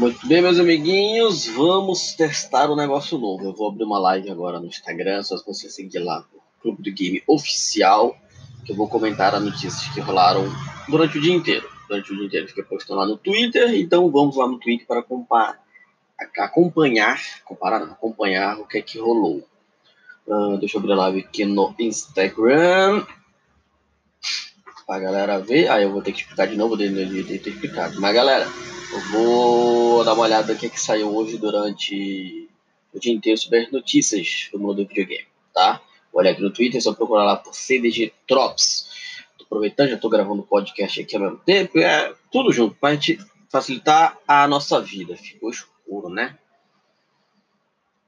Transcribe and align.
Muito 0.00 0.26
bem, 0.26 0.40
meus 0.40 0.58
amiguinhos, 0.58 1.46
vamos 1.46 2.14
testar 2.14 2.70
um 2.70 2.74
negócio 2.74 3.18
novo. 3.18 3.44
Eu 3.44 3.52
vou 3.52 3.68
abrir 3.68 3.84
uma 3.84 3.98
live 3.98 4.30
agora 4.30 4.58
no 4.58 4.64
Instagram, 4.64 5.22
só 5.22 5.36
você 5.44 5.68
seguir 5.68 5.98
lá 5.98 6.24
no 6.32 6.40
Clube 6.62 6.82
do 6.82 6.90
Game 6.90 7.22
Oficial, 7.26 8.16
que 8.64 8.72
eu 8.72 8.76
vou 8.76 8.88
comentar 8.88 9.34
as 9.34 9.42
notícias 9.42 9.92
que 9.92 10.00
rolaram 10.00 10.50
durante 10.88 11.18
o 11.18 11.20
dia 11.20 11.34
inteiro. 11.34 11.68
Durante 11.86 12.14
o 12.14 12.16
dia 12.16 12.24
inteiro 12.24 12.48
fiquei 12.48 12.64
postando 12.64 12.98
lá 12.98 13.06
no 13.06 13.18
Twitter, 13.18 13.74
então 13.74 14.10
vamos 14.10 14.36
lá 14.36 14.48
no 14.48 14.58
Twitter 14.58 14.86
para 14.86 15.00
acompanhar, 16.46 17.20
comparar, 17.44 17.82
acompanhar 17.82 18.58
o 18.58 18.66
que 18.66 18.78
é 18.78 18.82
que 18.82 18.98
rolou. 18.98 19.46
Uh, 20.26 20.56
deixa 20.56 20.78
eu 20.78 20.80
abrir 20.80 20.92
a 20.92 20.96
live 20.96 21.20
aqui 21.20 21.44
no 21.44 21.74
Instagram 21.78 23.04
pra 24.86 24.98
galera 24.98 25.38
ver. 25.40 25.68
Aí 25.68 25.82
ah, 25.82 25.86
eu 25.86 25.92
vou 25.92 26.00
ter 26.00 26.12
que 26.12 26.20
explicar 26.20 26.46
de 26.46 26.56
novo, 26.56 26.74
de 26.74 26.88
ter 27.38 27.50
explicado. 27.50 28.00
Mas 28.00 28.14
galera, 28.14 28.48
eu 28.92 29.00
vou 29.12 30.04
dar 30.04 30.14
uma 30.14 30.24
olhada 30.24 30.52
no 30.52 30.58
que, 30.58 30.66
é 30.66 30.68
que 30.68 30.80
saiu 30.80 31.14
hoje 31.14 31.38
durante 31.38 32.48
o 32.92 32.98
dia 32.98 33.12
inteiro 33.12 33.38
sobre 33.38 33.60
as 33.60 33.70
notícias 33.70 34.48
do 34.52 34.58
mundo 34.58 34.82
do 34.82 34.88
videogame, 34.88 35.26
tá? 35.54 35.80
Vou 36.12 36.20
olhar 36.20 36.32
aqui 36.32 36.42
no 36.42 36.50
Twitter, 36.50 36.82
só 36.82 36.92
procurar 36.92 37.24
lá 37.24 37.36
por 37.36 37.54
CDG 37.54 38.12
Drops. 38.28 38.88
Tô 39.38 39.44
aproveitando, 39.44 39.90
já 39.90 39.96
tô 39.96 40.08
gravando 40.08 40.42
o 40.42 40.46
podcast 40.46 41.00
aqui 41.00 41.14
ao 41.14 41.22
mesmo 41.22 41.38
tempo, 41.38 41.78
é 41.78 42.12
tudo 42.32 42.52
junto, 42.52 42.74
pra 42.74 42.94
gente 42.94 43.18
facilitar 43.48 44.18
a 44.26 44.48
nossa 44.48 44.80
vida. 44.80 45.16
Ficou 45.16 45.50
escuro, 45.50 46.08
né? 46.08 46.36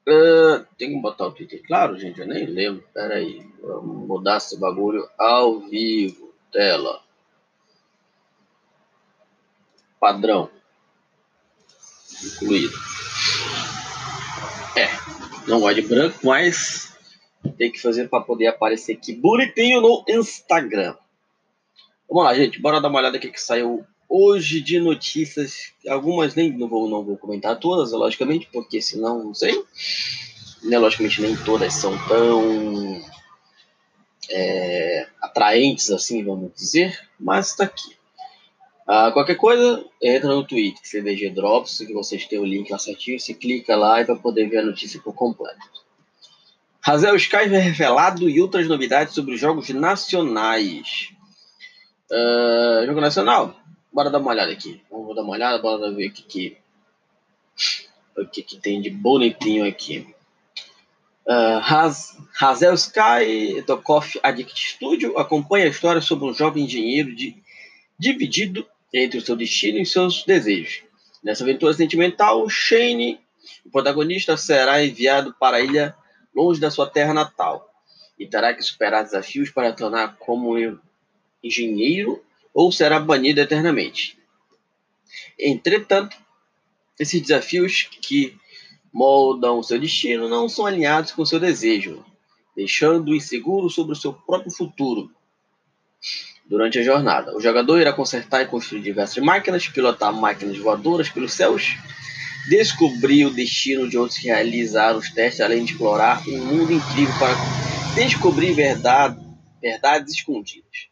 Uh, 0.05 0.67
tem 0.77 0.91
que 0.91 1.01
botar 1.01 1.27
o 1.27 1.31
Twitter 1.31 1.63
claro, 1.65 1.97
gente, 1.97 2.21
eu 2.21 2.27
nem 2.27 2.45
lembro. 2.45 2.85
Pera 2.93 3.15
aí, 3.15 3.47
vamos 3.63 4.09
mudar 4.09 4.39
esse 4.39 4.59
bagulho 4.59 5.09
ao 5.17 5.61
vivo. 5.61 6.33
Tela. 6.51 7.01
Padrão 9.99 10.51
incluído. 12.25 12.77
É, 14.77 14.89
não 15.47 15.61
gosto 15.61 15.81
de 15.81 15.89
branco, 15.89 16.19
mas 16.23 16.93
tem 17.59 17.71
que 17.71 17.81
fazer 17.81 18.09
para 18.09 18.25
poder 18.25 18.47
aparecer 18.47 18.93
aqui 18.93 19.15
bonitinho 19.15 19.81
no 19.81 20.05
Instagram. 20.09 20.97
Vamos 22.09 22.25
lá, 22.25 22.35
gente, 22.35 22.61
bora 22.61 22.81
dar 22.81 22.89
uma 22.89 22.99
olhada 22.99 23.17
aqui 23.17 23.31
que 23.31 23.41
saiu 23.41 23.85
hoje 24.09 24.61
de 24.61 24.79
notícias. 24.79 25.73
Algumas 25.89 26.35
nem 26.35 26.53
não 26.53 26.69
vou, 26.69 26.89
não 26.89 27.03
vou 27.03 27.17
comentar 27.17 27.59
todas, 27.59 27.93
logicamente, 27.93 28.49
porque 28.53 28.83
senão 28.83 29.25
não 29.25 29.35
sei. 29.35 29.55
Né, 30.63 30.79
logicamente 30.79 31.21
nem 31.21 31.37
todas 31.37 31.75
são 31.75 31.99
tão 32.07 33.03
é, 34.31 35.09
atraentes 35.21 35.91
assim, 35.91 36.23
vamos 36.23 36.53
dizer, 36.55 36.99
mas 37.19 37.51
está 37.51 37.65
aqui. 37.65 37.97
Ah, 38.87 39.13
qualquer 39.13 39.37
coisa, 39.37 39.85
entra 40.03 40.29
no 40.29 40.45
Twitter, 40.45 40.81
CDG 40.83 41.31
Drops, 41.31 41.79
que 41.79 41.93
vocês 41.93 42.27
têm 42.27 42.39
o 42.39 42.45
link 42.45 42.71
lá 42.71 42.79
certinho, 42.79 43.19
você 43.19 43.33
clica 43.33 43.77
lá 43.77 44.01
e 44.01 44.05
vai 44.05 44.17
poder 44.17 44.49
ver 44.49 44.59
a 44.59 44.65
notícia 44.65 45.01
por 45.01 45.15
completo. 45.15 45.71
Razel 46.81 47.15
Sky 47.15 47.37
é 47.37 47.59
revelado 47.59 48.29
e 48.29 48.41
outras 48.41 48.67
novidades 48.67 49.15
sobre 49.15 49.35
os 49.35 49.41
jogos 49.41 49.69
nacionais. 49.69 51.11
Uh, 52.11 52.85
jogo 52.85 53.01
nacional? 53.01 53.55
Bora 53.93 54.11
dar 54.11 54.19
uma 54.19 54.33
olhada 54.33 54.51
aqui. 54.51 54.83
Vamos 54.91 55.15
dar 55.15 55.23
uma 55.23 55.33
olhada, 55.33 55.63
bora 55.63 55.93
ver 55.93 56.09
o 56.09 56.13
que, 56.13 56.23
que, 56.23 56.57
o 58.19 58.27
que, 58.27 58.43
que 58.43 58.57
tem 58.57 58.81
de 58.81 58.91
bonitinho 58.91 59.65
aqui. 59.65 60.13
Uh, 61.25 61.63
Hazel 62.41 62.75
Sky 62.75 63.63
do 63.65 63.81
Coffee 63.81 64.21
Addict 64.25 64.75
Studio 64.75 65.17
acompanha 65.17 65.67
a 65.67 65.69
história 65.69 66.01
sobre 66.01 66.25
um 66.25 66.35
jovem 66.35 66.65
engenheiro 66.65 67.15
de, 67.15 67.41
dividido 67.97 68.67
entre 68.93 69.19
o 69.19 69.25
seu 69.25 69.35
destino 69.35 69.79
e 69.79 69.87
seus 69.87 70.25
desejos. 70.25 70.83
Nessa 71.23 71.45
aventura 71.45 71.73
sentimental, 71.73 72.49
Shane, 72.49 73.21
o 73.65 73.71
protagonista, 73.71 74.37
será 74.37 74.85
enviado 74.85 75.35
para 75.39 75.59
a 75.59 75.61
ilha 75.61 75.95
longe 76.35 76.61
da 76.61 76.71
sua 76.71 76.89
terra 76.89 77.15
natal 77.15 77.73
e 78.19 78.27
terá 78.27 78.53
que 78.53 78.63
superar 78.63 79.05
desafios 79.05 79.51
para 79.51 79.73
tornar 79.73 80.17
como 80.17 80.57
engenheiro 81.43 82.23
ou 82.53 82.71
será 82.71 83.01
banido 83.01 83.41
eternamente. 83.41 84.19
Entretanto, 85.39 86.17
esses 86.99 87.21
desafios 87.21 87.89
que 88.03 88.37
moldam 88.93 89.63
seu 89.63 89.79
destino 89.79 90.29
não 90.29 90.49
são 90.49 90.67
alinhados 90.67 91.13
com 91.13 91.25
seu 91.25 91.41
desejo, 91.41 92.05
deixando-o 92.55 93.15
inseguro 93.15 93.71
sobre 93.71 93.93
o 93.93 93.97
seu 93.97 94.13
próprio 94.13 94.53
futuro 94.53 95.11
durante 96.53 96.79
a 96.79 96.83
jornada. 96.83 97.35
O 97.35 97.41
jogador 97.41 97.81
irá 97.81 97.95
consertar 97.95 98.43
e 98.43 98.47
construir 98.47 98.83
diversas 98.83 99.25
máquinas, 99.25 99.67
pilotar 99.69 100.13
máquinas 100.13 100.59
voadoras 100.59 101.09
pelos 101.09 101.33
céus, 101.33 101.79
descobrir 102.47 103.25
o 103.25 103.31
destino 103.31 103.89
de 103.89 103.97
onde 103.97 104.21
realizar 104.21 104.95
os 104.95 105.09
testes, 105.09 105.41
além 105.41 105.65
de 105.65 105.73
explorar 105.73 106.23
um 106.29 106.45
mundo 106.45 106.71
incrível 106.71 107.15
para 107.19 107.35
descobrir 107.95 108.53
verdade, 108.53 109.19
verdades 109.63 110.13
escondidas. 110.13 110.91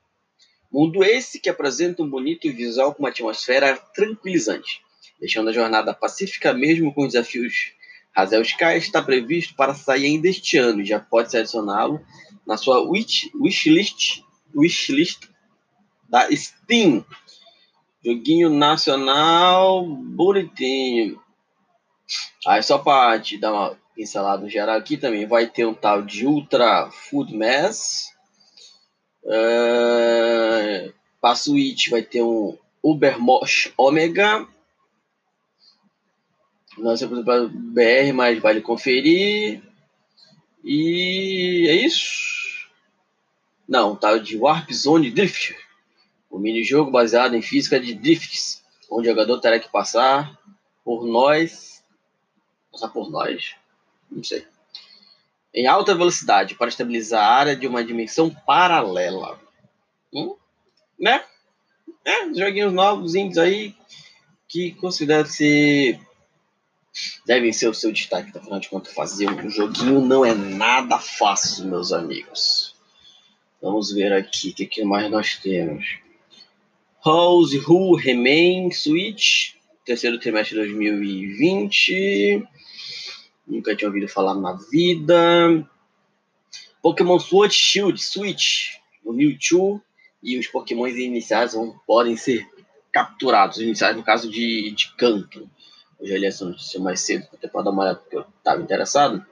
Mundo 0.73 1.05
esse 1.05 1.39
que 1.39 1.51
apresenta 1.51 2.03
um 2.03 2.09
bonito 2.09 2.51
visual 2.51 2.95
com 2.95 3.03
uma 3.03 3.11
atmosfera 3.11 3.77
tranquilizante, 3.95 4.81
deixando 5.21 5.51
a 5.51 5.53
jornada 5.53 5.93
pacífica 5.93 6.55
mesmo 6.55 6.95
com 6.95 7.03
os 7.03 7.13
desafios. 7.13 7.75
Hazel 8.17 8.41
Sky 8.41 8.79
está 8.79 9.03
previsto 9.03 9.55
para 9.55 9.75
sair 9.75 10.07
ainda 10.07 10.27
este 10.27 10.57
ano 10.57 10.83
já 10.83 10.99
pode 10.99 11.37
adicioná-lo 11.37 12.01
na 12.47 12.57
sua 12.57 12.81
wish, 12.81 13.31
wishlist, 13.39 14.23
wishlist 14.55 15.30
da 16.11 16.29
Steam. 16.35 17.05
Joguinho 18.05 18.51
nacional 18.51 19.87
bonitinho. 19.87 21.21
Aí 22.47 22.63
só 22.63 22.79
para 22.79 23.21
te 23.21 23.39
dar 23.39 23.53
uma 23.53 23.79
pincelada 23.95 24.49
geral 24.49 24.77
aqui 24.77 24.97
também, 24.97 25.27
vai 25.27 25.47
ter 25.47 25.67
um 25.67 25.75
tal 25.75 26.03
de 26.03 26.27
Ultra 26.27 26.91
Food 26.91 27.37
Mass. 27.37 28.11
Uh, 29.23 30.93
para 31.21 31.35
Switch 31.35 31.91
vai 31.91 32.03
ter 32.03 32.23
um 32.23 32.57
Ubermosh 32.83 33.73
Omega. 33.77 34.49
Não 36.79 36.97
sei 36.97 37.07
para 37.07 37.47
BR, 37.47 38.13
mas 38.15 38.39
vale 38.41 38.63
conferir. 38.63 39.63
E 40.65 41.67
é 41.69 41.75
isso. 41.75 42.69
Não, 43.69 43.95
tal 43.95 44.19
de 44.19 44.39
Warp 44.39 44.71
Zone 44.73 45.11
Drift. 45.11 45.55
O 46.31 46.39
minijogo 46.39 46.91
baseado 46.91 47.35
em 47.35 47.43
física 47.43 47.81
de 47.81 47.95
drifts, 47.95 48.63
onde 48.91 49.09
o 49.09 49.11
jogador 49.11 49.41
terá 49.41 49.59
que 49.59 49.71
passar 49.71 50.39
por 50.85 51.05
nós. 51.05 51.83
Passar 52.71 52.89
por 52.89 53.11
nós? 53.11 53.57
Não 54.11 54.23
sei. 54.23 54.47
Em 55.53 55.67
alta 55.67 55.95
velocidade 55.95 56.55
para 56.55 56.69
estabilizar 56.69 57.23
a 57.23 57.35
área 57.35 57.57
de 57.57 57.67
uma 57.67 57.83
dimensão 57.83 58.31
paralela. 58.31 59.41
Hum? 60.13 60.37
Né? 60.99 61.25
É, 62.05 62.33
joguinhos 62.33 62.73
novos 62.73 63.15
aí 63.37 63.75
que 64.49 64.73
considero 64.73 65.27
ser 65.27 66.01
devem 67.27 67.53
ser 67.53 67.69
o 67.69 67.75
seu 67.75 67.93
destaque. 67.93 68.37
Afinal 68.37 68.61
de 68.61 68.69
contas, 68.69 68.93
fazer 68.93 69.29
um 69.31 69.51
joguinho 69.51 70.01
não 70.01 70.25
é 70.25 70.35
nada 70.35 70.99
fácil, 70.99 71.67
meus 71.67 71.93
amigos. 71.93 72.75
Vamos 73.63 73.93
ver 73.93 74.13
aqui 74.13 74.51
o 74.51 74.55
que, 74.55 74.67
que 74.67 74.85
mais 74.85 75.11
nós 75.11 75.37
temos. 75.37 75.99
House 77.03 77.55
Who 77.67 77.97
Remain 77.97 78.71
Switch, 78.71 79.55
terceiro 79.87 80.19
trimestre 80.19 80.55
de 80.55 80.61
2020. 80.67 82.47
Nunca 83.47 83.75
tinha 83.75 83.89
ouvido 83.89 84.07
falar 84.07 84.35
na 84.35 84.53
vida. 84.71 85.67
Pokémon 86.83 87.19
Sword 87.19 87.55
Shield 87.55 88.03
Switch, 88.03 88.77
o 89.03 89.15
Mewtwo 89.15 89.81
e 90.23 90.39
os 90.39 90.47
Pokémons 90.47 90.95
iniciais 90.95 91.55
vão, 91.55 91.75
podem 91.87 92.19
ser 92.19 92.47
capturados, 92.93 93.59
iniciais 93.59 93.97
no 93.97 94.03
caso 94.03 94.31
de, 94.31 94.71
de 94.73 94.95
canto. 94.97 95.49
Eu 95.99 96.07
já 96.07 96.19
li 96.19 96.27
essa 96.27 96.45
notícia 96.45 96.79
mais 96.79 97.01
cedo, 97.01 97.27
até 97.33 97.49
para 97.49 97.63
dar 97.63 97.71
uma 97.71 97.83
olhada 97.83 97.99
porque 97.99 98.17
eu 98.17 98.27
estava 98.39 98.61
interessado. 98.61 99.25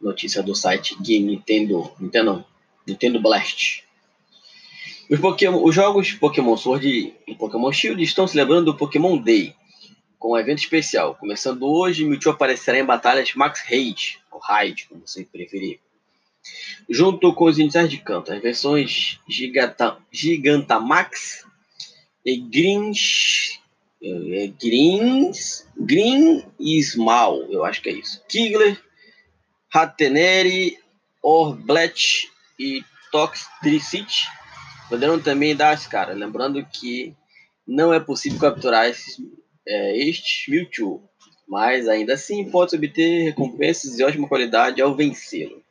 Notícia 0.00 0.44
do 0.44 0.54
site 0.54 0.96
Game 1.02 1.26
Nintendo, 1.26 1.90
Nintendo, 1.98 2.44
Nintendo 2.86 3.20
Blast. 3.20 3.87
Os, 5.08 5.18
Pokémon, 5.18 5.64
os 5.64 5.74
jogos 5.74 6.12
Pokémon 6.12 6.56
Sword 6.56 7.14
e 7.26 7.34
Pokémon 7.34 7.72
Shield 7.72 8.02
estão 8.02 8.26
celebrando 8.26 8.70
o 8.70 8.76
Pokémon 8.76 9.16
Day, 9.16 9.54
com 10.18 10.32
um 10.32 10.36
evento 10.36 10.58
especial. 10.58 11.14
Começando 11.14 11.62
hoje, 11.62 12.04
Mewtwo 12.04 12.30
aparecerá 12.30 12.78
em 12.78 12.84
batalhas 12.84 13.34
Max 13.34 13.62
Raid, 13.66 14.20
ou 14.30 14.38
Raid, 14.38 14.86
como 14.86 15.06
você 15.06 15.24
preferir. 15.24 15.80
Junto 16.90 17.32
com 17.32 17.46
os 17.46 17.58
iniciais 17.58 17.88
de 17.88 17.98
canto, 17.98 18.32
as 18.32 18.42
versões 18.42 19.18
Giganta, 19.26 19.96
Gigantamax 20.12 21.46
e 22.24 22.36
Greens, 22.36 23.58
é, 24.02 24.52
Greens, 24.60 25.66
Green 25.74 26.44
e 26.60 26.82
Small, 26.82 27.50
eu 27.50 27.64
acho 27.64 27.80
que 27.80 27.88
é 27.88 27.92
isso. 27.92 28.22
Kigler, 28.28 28.78
Hateneri, 29.72 30.76
Orblet 31.22 32.28
e 32.58 32.84
Toxtricity 33.10 34.37
poderão 34.88 35.20
também 35.20 35.54
dar 35.54 35.70
as 35.70 35.86
caras. 35.86 36.16
Lembrando 36.16 36.64
que 36.64 37.14
não 37.66 37.92
é 37.92 38.00
possível 38.00 38.38
capturar 38.38 38.88
esses, 38.88 39.20
é, 39.66 39.98
este 40.08 40.50
Mewtwo, 40.50 41.02
mas 41.46 41.88
ainda 41.88 42.14
assim 42.14 42.50
pode 42.50 42.74
obter 42.74 43.24
recompensas 43.24 43.96
de 43.96 44.04
ótima 44.04 44.28
qualidade 44.28 44.80
ao 44.80 44.94
vencê-lo. 44.94 45.62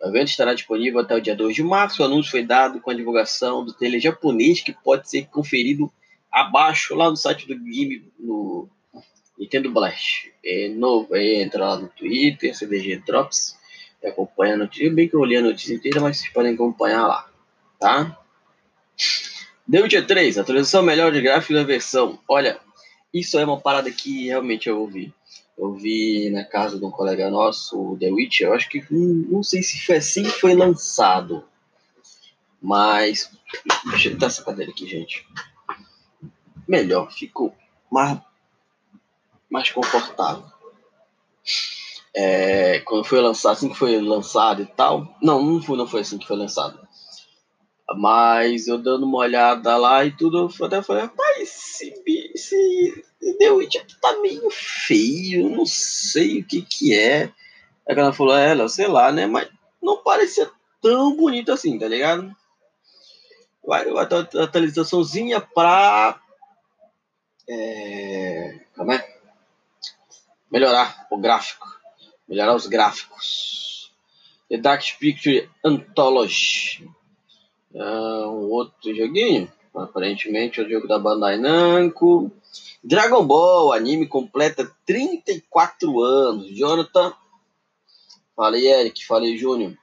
O 0.00 0.08
evento 0.08 0.28
estará 0.28 0.54
disponível 0.54 1.00
até 1.00 1.14
o 1.14 1.20
dia 1.20 1.34
2 1.34 1.56
de 1.56 1.62
março. 1.62 2.02
O 2.02 2.04
anúncio 2.06 2.30
foi 2.30 2.44
dado 2.44 2.80
com 2.80 2.90
a 2.90 2.94
divulgação 2.94 3.64
do 3.64 3.72
trailer 3.72 4.00
japonês 4.00 4.60
que 4.60 4.72
pode 4.72 5.10
ser 5.10 5.26
conferido 5.26 5.90
abaixo 6.30 6.94
lá 6.94 7.10
no 7.10 7.16
site 7.16 7.48
do 7.48 7.58
Game 7.58 8.04
no 8.18 8.68
Nintendo 9.36 9.70
Blast. 9.72 10.32
É 10.44 10.68
novo, 10.68 11.16
é, 11.16 11.42
entra 11.42 11.66
lá 11.66 11.76
no 11.78 11.88
Twitter, 11.88 12.56
CDG 12.56 13.02
Drops, 13.04 13.56
acompanha 14.04 14.54
a 14.54 14.58
notícia. 14.58 14.92
Bem 14.92 15.08
que 15.08 15.16
eu 15.16 15.24
li 15.24 15.36
a 15.36 15.42
notícia 15.42 15.74
inteira, 15.74 16.00
mas 16.00 16.18
vocês 16.18 16.32
podem 16.32 16.54
acompanhar 16.54 17.06
lá, 17.06 17.28
tá? 17.80 18.16
The 19.70 19.82
Witcher 19.82 20.06
3, 20.06 20.38
atualização 20.38 20.82
melhor 20.82 21.12
de 21.12 21.20
gráfico 21.20 21.52
da 21.52 21.62
versão. 21.62 22.18
Olha, 22.26 22.58
isso 23.12 23.38
é 23.38 23.44
uma 23.44 23.60
parada 23.60 23.90
que 23.90 24.26
realmente 24.26 24.66
eu 24.66 24.80
ouvi. 24.80 25.12
Eu 25.58 25.74
vi 25.74 26.30
na 26.30 26.42
casa 26.42 26.78
de 26.78 26.84
um 26.84 26.90
colega 26.90 27.28
nosso, 27.28 27.92
o 27.92 27.98
The 27.98 28.10
Witcher, 28.10 28.48
eu 28.48 28.54
acho 28.54 28.68
que 28.68 28.82
hum, 28.90 29.26
não 29.30 29.42
sei 29.42 29.62
se 29.62 29.84
foi 29.84 29.96
assim 29.96 30.22
que 30.22 30.30
foi 30.30 30.54
lançado. 30.54 31.44
Mas. 32.62 33.30
Deixa 33.90 34.08
eu 34.08 34.16
dar 34.16 34.28
essa 34.28 34.42
cadeira 34.42 34.70
aqui, 34.72 34.86
gente. 34.86 35.26
Melhor, 36.66 37.10
ficou 37.12 37.54
mais, 37.90 38.18
mais 39.50 39.70
confortável. 39.70 40.44
É, 42.14 42.80
quando 42.80 43.04
foi 43.04 43.20
lançado, 43.20 43.52
assim 43.52 43.68
que 43.68 43.78
foi 43.78 44.00
lançado 44.00 44.62
e 44.62 44.66
tal. 44.66 45.14
Não, 45.20 45.42
não 45.42 45.62
foi, 45.62 45.76
não 45.76 45.86
foi 45.86 46.00
assim 46.00 46.16
que 46.16 46.26
foi 46.26 46.36
lançado. 46.36 46.87
Mas 47.96 48.68
eu 48.68 48.76
dando 48.76 49.06
uma 49.06 49.18
olhada 49.18 49.76
lá 49.76 50.04
e 50.04 50.12
tudo, 50.12 50.50
eu 50.58 50.66
até 50.66 50.82
falei, 50.82 51.04
rapaz, 51.04 51.38
esse, 51.40 51.94
esse 52.34 53.04
The 53.38 53.50
Witcher 53.50 53.86
tá 54.00 54.18
meio 54.20 54.50
feio, 54.50 55.48
não 55.48 55.64
sei 55.64 56.40
o 56.40 56.44
que 56.44 56.62
que 56.62 56.94
é. 56.94 57.32
Aí 57.88 57.96
ela 57.96 58.12
falou, 58.12 58.36
é, 58.36 58.50
ela, 58.50 58.68
sei 58.68 58.86
lá, 58.86 59.10
né? 59.10 59.26
Mas 59.26 59.48
não 59.82 60.02
parecia 60.02 60.50
tão 60.82 61.16
bonito 61.16 61.50
assim, 61.50 61.78
tá 61.78 61.88
ligado? 61.88 62.34
Vai, 63.64 63.84
vai 63.90 64.06
ter 64.06 64.38
atualizaçãozinha 64.38 65.40
pra. 65.40 66.20
É, 67.48 68.60
como 68.76 68.92
é? 68.92 69.18
Melhorar 70.50 71.06
o 71.10 71.18
gráfico. 71.18 71.66
Melhorar 72.28 72.54
os 72.54 72.66
gráficos. 72.66 73.92
The 74.50 74.58
Dark 74.58 74.82
Picture 74.98 75.50
Anthology. 75.64 76.88
É 77.78 78.26
um 78.26 78.50
outro 78.50 78.92
joguinho. 78.92 79.50
Aparentemente 79.72 80.60
é 80.60 80.64
o 80.64 80.68
jogo 80.68 80.88
da 80.88 80.98
Bandai 80.98 81.38
Namco. 81.38 82.32
Dragon 82.82 83.24
Ball, 83.24 83.72
anime 83.72 84.08
completa 84.08 84.68
34 84.84 86.00
anos. 86.00 86.48
Jonathan. 86.48 87.14
Falei, 88.34 88.66
Eric. 88.66 89.06
Falei, 89.06 89.38
Júnior. 89.38 89.78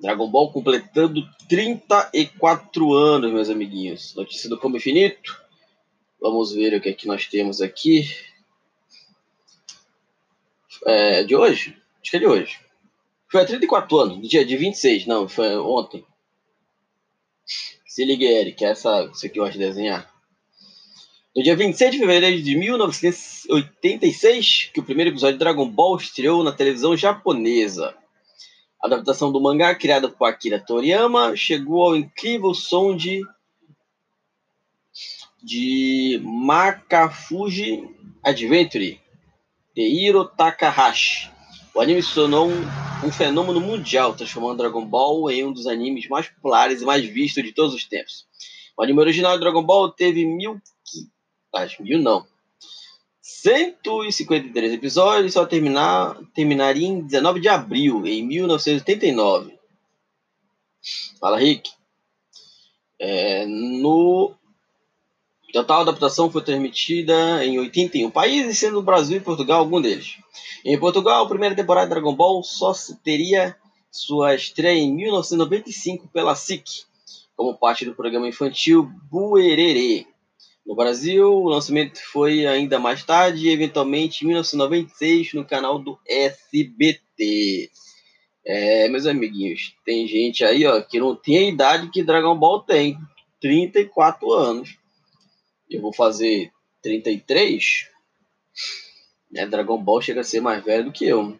Dragon 0.00 0.30
Ball 0.30 0.50
completando 0.50 1.22
34 1.50 2.94
anos, 2.94 3.30
meus 3.30 3.50
amiguinhos. 3.50 4.14
Notícia 4.14 4.48
do 4.48 4.58
Como 4.58 4.78
Infinito. 4.78 5.38
Vamos 6.18 6.52
ver 6.52 6.74
o 6.74 6.80
que 6.80 6.88
é 6.88 6.94
que 6.94 7.06
nós 7.06 7.26
temos 7.26 7.60
aqui. 7.60 8.08
É 10.86 11.24
de 11.24 11.36
hoje? 11.36 11.76
Acho 12.00 12.10
que 12.10 12.16
é 12.16 12.20
de 12.20 12.26
hoje. 12.26 12.58
Foi 13.28 13.42
há 13.42 13.44
34 13.44 13.98
anos, 13.98 14.28
dia 14.28 14.44
de 14.44 14.56
26, 14.56 15.06
não, 15.06 15.28
foi 15.28 15.56
ontem. 15.56 16.04
Se 17.86 18.04
liga, 18.04 18.24
Eric, 18.24 18.64
essa, 18.64 19.04
isso 19.12 19.26
aqui 19.26 19.38
eu 19.38 19.44
gosto 19.44 19.58
de 19.58 19.64
desenhar. 19.64 20.10
No 21.36 21.42
dia 21.42 21.56
26 21.56 21.92
de 21.92 21.98
fevereiro 21.98 22.42
de 22.42 22.56
1986, 22.56 24.70
que 24.72 24.80
o 24.80 24.84
primeiro 24.84 25.10
episódio 25.10 25.34
de 25.34 25.40
Dragon 25.40 25.68
Ball 25.68 25.96
estreou 25.96 26.44
na 26.44 26.52
televisão 26.52 26.96
japonesa. 26.96 27.92
A 28.82 28.86
adaptação 28.86 29.30
do 29.32 29.40
mangá, 29.40 29.74
criada 29.74 30.08
por 30.08 30.26
Akira 30.26 30.60
Toriyama, 30.60 31.34
chegou 31.34 31.82
ao 31.82 31.96
incrível 31.96 32.54
som 32.54 32.96
de 32.96 33.20
de 35.42 36.20
Makafuji 36.22 37.82
Adventure, 38.22 39.00
de 39.74 39.82
Hiro 39.82 40.24
Takahashi. 40.24 41.33
O 41.74 41.80
anime 41.80 42.02
se 42.02 42.14
tornou 42.14 42.48
um, 42.48 42.60
um, 43.04 43.10
fenômeno 43.10 43.60
mundial, 43.60 44.14
transformando 44.14 44.58
Dragon 44.58 44.84
Ball 44.86 45.28
em 45.30 45.44
um 45.44 45.52
dos 45.52 45.66
animes 45.66 46.08
mais 46.08 46.28
populares 46.28 46.80
e 46.80 46.84
mais 46.84 47.04
vistos 47.04 47.42
de 47.42 47.52
todos 47.52 47.74
os 47.74 47.84
tempos. 47.84 48.26
O 48.76 48.82
anime 48.82 49.00
original 49.00 49.34
de 49.34 49.40
Dragon 49.40 49.62
Ball 49.62 49.90
teve 49.90 50.24
mil, 50.24 50.60
acho 51.52 51.82
mil 51.82 52.00
não, 52.00 52.24
153 53.20 54.72
episódios, 54.72 55.32
só 55.32 55.44
terminar, 55.44 56.16
terminaria 56.32 56.86
em 56.86 57.00
19 57.00 57.40
de 57.40 57.48
abril, 57.48 58.06
em 58.06 58.22
1989. 58.24 59.58
Fala, 61.18 61.38
Rick. 61.38 61.70
É, 63.00 63.44
no 63.46 64.34
total, 65.54 65.78
a 65.78 65.82
adaptação 65.82 66.28
foi 66.28 66.42
transmitida 66.42 67.44
em 67.44 67.60
81 67.60 68.10
países, 68.10 68.58
sendo 68.58 68.80
o 68.80 68.82
Brasil 68.82 69.18
e 69.18 69.20
Portugal 69.20 69.60
algum 69.60 69.80
deles. 69.80 70.16
Em 70.64 70.76
Portugal, 70.76 71.24
a 71.24 71.28
primeira 71.28 71.54
temporada 71.54 71.86
de 71.86 71.90
Dragon 71.90 72.14
Ball 72.14 72.42
só 72.42 72.72
teria 73.04 73.56
sua 73.88 74.34
estreia 74.34 74.80
em 74.80 74.92
1995 74.92 76.08
pela 76.08 76.34
SIC, 76.34 76.64
como 77.36 77.56
parte 77.56 77.84
do 77.84 77.94
programa 77.94 78.26
infantil 78.26 78.90
Buerere. 79.08 80.08
No 80.66 80.74
Brasil, 80.74 81.32
o 81.32 81.48
lançamento 81.48 82.00
foi 82.10 82.46
ainda 82.46 82.80
mais 82.80 83.04
tarde, 83.04 83.48
eventualmente 83.48 84.24
em 84.24 84.28
1996, 84.28 85.34
no 85.34 85.44
canal 85.44 85.78
do 85.78 85.96
SBT. 86.04 87.70
É, 88.44 88.88
meus 88.88 89.06
amiguinhos, 89.06 89.74
tem 89.86 90.06
gente 90.08 90.44
aí 90.44 90.66
ó, 90.66 90.80
que 90.82 90.98
não 90.98 91.14
tem 91.14 91.36
a 91.36 91.48
idade 91.48 91.90
que 91.90 92.02
Dragon 92.02 92.36
Ball 92.36 92.60
tem, 92.60 92.98
34 93.40 94.32
anos. 94.32 94.83
Eu 95.70 95.80
vou 95.80 95.92
fazer 95.92 96.52
33. 96.82 97.88
Né? 99.30 99.46
Dragon 99.46 99.82
Ball 99.82 100.00
chega 100.00 100.20
a 100.20 100.24
ser 100.24 100.40
mais 100.40 100.64
velho 100.64 100.84
do 100.84 100.92
que 100.92 101.04
eu. 101.06 101.38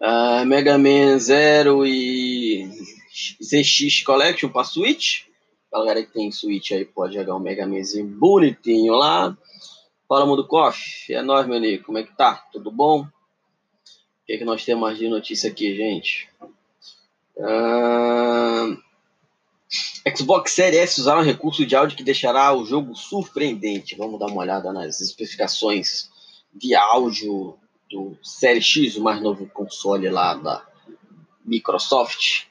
Uh, 0.00 0.44
Mega 0.46 0.76
Man 0.76 1.18
Zero 1.18 1.86
e 1.86 2.68
ZX 3.42 4.02
Collection 4.04 4.50
para 4.50 4.64
Switch 4.64 5.26
a 5.76 5.80
galera 5.80 6.02
que 6.02 6.12
tem 6.12 6.30
Switch 6.30 6.72
aí 6.72 6.84
pode 6.84 7.14
jogar 7.14 7.36
um 7.36 7.40
Mega 7.40 7.66
Manzinho 7.66 8.06
bonitinho 8.06 8.94
lá. 8.94 9.36
Fala, 10.08 10.24
Mundo 10.24 10.46
Coffee. 10.46 11.14
É 11.14 11.22
nóis, 11.22 11.46
meu 11.46 11.56
amigo. 11.58 11.84
Como 11.84 11.98
é 11.98 12.02
que 12.02 12.16
tá? 12.16 12.46
Tudo 12.52 12.70
bom? 12.70 13.02
O 13.02 13.06
que, 14.26 14.32
é 14.32 14.38
que 14.38 14.44
nós 14.44 14.64
temos 14.64 14.96
de 14.96 15.08
notícia 15.08 15.50
aqui, 15.50 15.76
gente? 15.76 16.28
Uh... 17.36 18.78
Xbox 20.16 20.52
Series 20.52 20.82
S 20.82 21.00
usará 21.00 21.20
um 21.20 21.24
recurso 21.24 21.66
de 21.66 21.74
áudio 21.74 21.96
que 21.96 22.04
deixará 22.04 22.52
o 22.54 22.64
jogo 22.64 22.94
surpreendente. 22.94 23.96
Vamos 23.96 24.18
dar 24.20 24.26
uma 24.26 24.42
olhada 24.42 24.72
nas 24.72 25.00
especificações 25.00 26.10
de 26.54 26.74
áudio 26.74 27.58
do 27.90 28.16
Série 28.22 28.62
X, 28.62 28.96
o 28.96 29.02
mais 29.02 29.20
novo 29.20 29.46
console 29.46 30.08
lá 30.08 30.34
da 30.34 30.64
Microsoft 31.44 32.46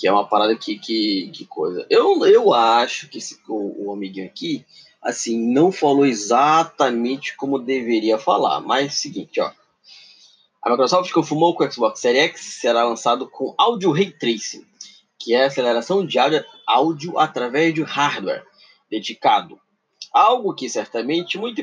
que 0.00 0.08
é 0.08 0.12
uma 0.12 0.26
parada 0.26 0.56
que, 0.56 0.78
que, 0.78 1.30
que 1.30 1.44
coisa. 1.44 1.86
Eu, 1.90 2.24
eu 2.24 2.54
acho 2.54 3.06
que 3.06 3.18
esse, 3.18 3.38
o, 3.46 3.88
o 3.88 3.92
amiguinho 3.92 4.24
aqui, 4.24 4.64
assim, 5.02 5.38
não 5.52 5.70
falou 5.70 6.06
exatamente 6.06 7.36
como 7.36 7.58
deveria 7.58 8.16
falar, 8.18 8.62
mas 8.62 8.84
é 8.84 8.86
o 8.88 8.90
seguinte, 8.90 9.40
ó. 9.42 9.52
A 10.62 10.70
Microsoft 10.70 11.12
confirmou 11.12 11.54
que 11.54 11.64
o 11.64 11.70
Xbox 11.70 12.00
Series 12.00 12.30
X 12.30 12.40
será 12.40 12.84
lançado 12.84 13.28
com 13.28 13.54
Audio 13.58 13.92
Ray 13.92 14.10
Tracing, 14.10 14.64
que 15.20 15.34
é 15.34 15.44
a 15.44 15.46
aceleração 15.46 16.04
de 16.04 16.18
áudio, 16.18 16.44
áudio 16.66 17.18
através 17.18 17.74
de 17.74 17.82
hardware 17.82 18.42
dedicado. 18.90 19.60
Algo 20.10 20.54
que 20.54 20.68
certamente 20.68 21.38
muito, 21.38 21.62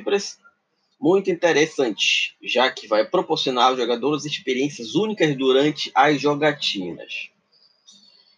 muito 1.02 1.32
interessante, 1.32 2.38
já 2.42 2.70
que 2.72 2.88
vai 2.88 3.04
proporcionar 3.04 3.70
aos 3.70 3.80
jogadores 3.80 4.26
experiências 4.26 4.94
únicas 4.94 5.36
durante 5.36 5.92
as 5.96 6.22
jogatinas. 6.22 7.30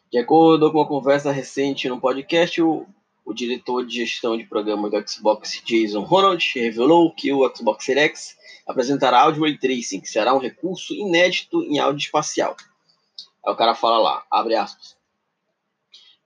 De 0.09 0.17
acordo 0.17 0.71
com 0.71 0.79
uma 0.79 0.87
conversa 0.87 1.31
recente 1.31 1.87
no 1.89 1.99
podcast, 1.99 2.59
o, 2.61 2.87
o 3.25 3.33
diretor 3.33 3.85
de 3.85 3.97
gestão 3.97 4.37
de 4.37 4.45
programa 4.45 4.89
do 4.89 5.07
Xbox, 5.07 5.61
Jason 5.65 6.01
Ronald, 6.01 6.43
revelou 6.55 7.13
que 7.13 7.31
o 7.31 7.47
Xbox 7.55 7.85
Series 7.85 8.05
X 8.05 8.37
apresentará 8.65 9.21
Audio 9.21 9.43
Ray 9.43 9.57
Tracing, 9.57 9.99
que 9.99 10.09
será 10.09 10.33
um 10.33 10.39
recurso 10.39 10.93
inédito 10.93 11.61
em 11.63 11.77
áudio 11.77 12.05
espacial. 12.05 12.55
Aí 13.45 13.53
o 13.53 13.55
cara 13.55 13.75
fala 13.75 13.99
lá, 13.99 14.25
abre 14.31 14.55
aspas. 14.55 14.98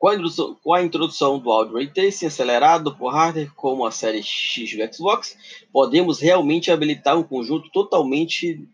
Com 0.03 0.09
a, 0.09 0.15
introdução, 0.15 0.57
com 0.61 0.73
a 0.73 0.83
introdução 0.83 1.39
do 1.39 1.49
Audio 1.49 1.75
Ray 1.75 1.87
Tracing 1.87 2.25
acelerado 2.25 2.93
por 2.93 3.13
hardware 3.13 3.53
como 3.55 3.85
a 3.85 3.91
série 3.91 4.21
X 4.21 4.75
do 4.75 4.93
Xbox, 4.93 5.37
podemos 5.71 6.19
realmente 6.19 6.69
habilitar 6.69 7.17
um 7.17 7.23
conjunto 7.23 7.69
totalmente 7.71 8.67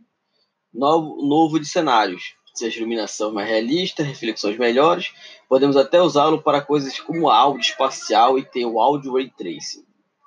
novo, 0.74 1.22
novo 1.22 1.60
de 1.60 1.68
cenários, 1.68 2.34
seja 2.56 2.80
iluminação 2.80 3.32
mais 3.32 3.48
realista, 3.48 4.02
reflexões 4.02 4.58
melhores. 4.58 5.14
Podemos 5.48 5.78
até 5.78 6.02
usá-lo 6.02 6.42
para 6.42 6.64
coisas 6.64 7.00
como 7.00 7.30
áudio 7.30 7.62
espacial 7.62 8.40
e 8.40 8.44
ter 8.44 8.66
o 8.66 8.80
áudio 8.80 9.14
ray 9.14 9.30
tracing. 9.30 9.86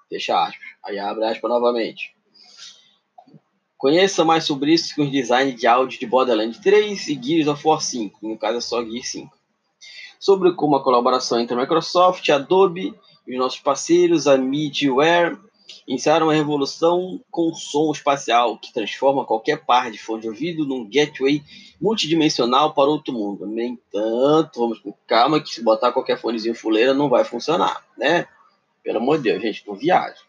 Fecha 0.08 0.40
aspas. 0.40 0.68
Aí 0.84 1.00
abre 1.00 1.24
aspas 1.24 1.50
novamente. 1.50 2.14
Conheça 3.76 4.24
mais 4.24 4.44
sobre 4.44 4.72
isso 4.72 4.94
com 4.94 5.02
os 5.02 5.10
designs 5.10 5.58
de 5.58 5.66
áudio 5.66 5.98
de 5.98 6.06
Borderlands 6.06 6.60
3 6.60 7.08
e 7.08 7.20
Gears 7.20 7.48
of 7.48 7.66
War 7.66 7.80
5. 7.80 8.20
No 8.22 8.38
caso 8.38 8.58
é 8.58 8.60
só 8.60 8.84
Gears 8.84 9.10
5. 9.10 9.41
Sobre 10.22 10.52
como 10.52 10.76
a 10.76 10.84
colaboração 10.84 11.40
entre 11.40 11.52
a 11.52 11.58
Microsoft, 11.58 12.28
a 12.28 12.36
Adobe 12.36 12.94
e 13.26 13.32
os 13.32 13.38
nossos 13.40 13.58
parceiros, 13.58 14.28
a 14.28 14.38
Midware, 14.38 15.36
iniciaram 15.84 16.26
uma 16.28 16.32
revolução 16.32 17.20
com 17.28 17.52
som 17.52 17.90
espacial 17.90 18.56
que 18.56 18.72
transforma 18.72 19.24
qualquer 19.24 19.66
par 19.66 19.90
de 19.90 19.98
fone 19.98 20.22
de 20.22 20.28
ouvido 20.28 20.64
num 20.64 20.88
gateway 20.88 21.42
multidimensional 21.80 22.72
para 22.72 22.88
outro 22.88 23.12
mundo. 23.12 23.44
No 23.48 23.60
entanto, 23.60 24.60
vamos 24.60 24.78
com 24.78 24.94
calma 25.08 25.40
que 25.40 25.48
se 25.48 25.60
botar 25.60 25.90
qualquer 25.90 26.20
fonezinho 26.20 26.54
fuleira 26.54 26.94
não 26.94 27.08
vai 27.08 27.24
funcionar, 27.24 27.84
né? 27.98 28.28
Pelo 28.84 28.98
amor 28.98 29.16
de 29.16 29.24
Deus, 29.24 29.42
gente, 29.42 29.66
não 29.66 29.74
viaja. 29.74 30.22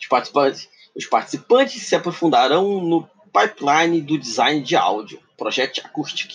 Os 0.00 0.08
participantes, 0.08 0.68
os 0.92 1.06
participantes 1.06 1.86
se 1.86 1.94
aprofundarão 1.94 2.80
no 2.80 3.08
pipeline 3.32 4.00
do 4.00 4.18
design 4.18 4.60
de 4.60 4.74
áudio, 4.74 5.22
Project 5.36 5.82
Acoustic, 5.82 6.32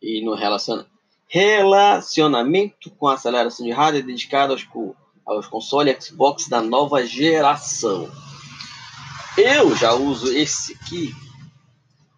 e 0.00 0.24
no 0.24 0.32
relacionamento 0.36 0.95
com 2.90 3.08
a 3.08 3.14
aceleração 3.14 3.66
de 3.66 3.72
rádio 3.72 4.04
dedicado 4.04 4.52
aos 4.52 4.64
aos 5.26 5.46
consoles 5.48 6.06
Xbox 6.06 6.48
da 6.48 6.62
nova 6.62 7.04
geração. 7.04 8.08
Eu 9.36 9.74
já 9.76 9.92
uso 9.92 10.32
esse 10.32 10.74
aqui 10.74 11.12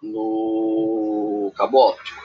no 0.02 1.50
cabo 1.56 1.78
óptico, 1.78 2.20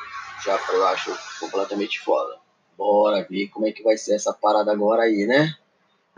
já 0.45 0.59
eu 0.71 0.87
acho 0.87 1.17
completamente 1.39 1.99
foda. 2.01 2.37
Bora 2.77 3.25
ver 3.27 3.47
como 3.47 3.65
é 3.65 3.71
que 3.71 3.81
vai 3.81 3.97
ser 3.97 4.15
essa 4.15 4.33
parada 4.33 4.71
agora 4.71 5.03
aí, 5.03 5.25
né? 5.25 5.55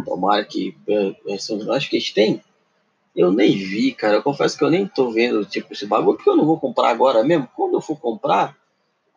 Tomara 0.03 0.43
que 0.43 0.75
eu 0.87 1.73
acho 1.73 1.89
que 1.89 1.97
eles 1.97 2.11
têm. 2.11 2.43
Eu 3.15 3.31
nem 3.31 3.55
vi, 3.55 3.93
cara. 3.93 4.15
Eu 4.15 4.23
confesso 4.23 4.57
que 4.57 4.63
eu 4.63 4.69
nem 4.69 4.85
tô 4.87 5.09
vendo 5.11 5.45
tipo 5.45 5.71
esse 5.71 5.85
bagulho, 5.85 6.17
porque 6.17 6.29
eu 6.29 6.35
não 6.35 6.45
vou 6.45 6.59
comprar 6.59 6.89
agora 6.89 7.23
mesmo. 7.23 7.47
Quando 7.55 7.75
eu 7.75 7.81
for 7.81 7.97
comprar, 7.97 8.57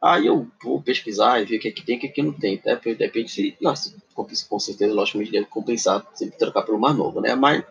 Aí 0.01 0.27
eu 0.27 0.49
vou 0.63 0.81
pesquisar 0.81 1.41
e 1.41 1.45
ver 1.45 1.57
o 1.57 1.61
que, 1.61 1.69
é 1.69 1.73
que 1.73 1.85
tem 1.85 1.97
e 1.97 1.99
o 1.99 2.01
que, 2.01 2.07
é 2.07 2.11
que 2.11 2.23
não 2.23 2.33
tem. 2.33 2.57
Tá? 2.57 2.75
Depende 2.75 3.31
se. 3.31 3.57
Nossa, 3.61 3.95
com 4.15 4.59
certeza, 4.59 4.95
logicamente, 4.95 5.33
deve 5.33 5.47
compensar 5.47 6.07
sempre 6.15 6.39
trocar 6.39 6.63
pelo 6.63 6.79
mais 6.79 6.97
novo, 6.97 7.21
né? 7.21 7.35
Mas. 7.35 7.65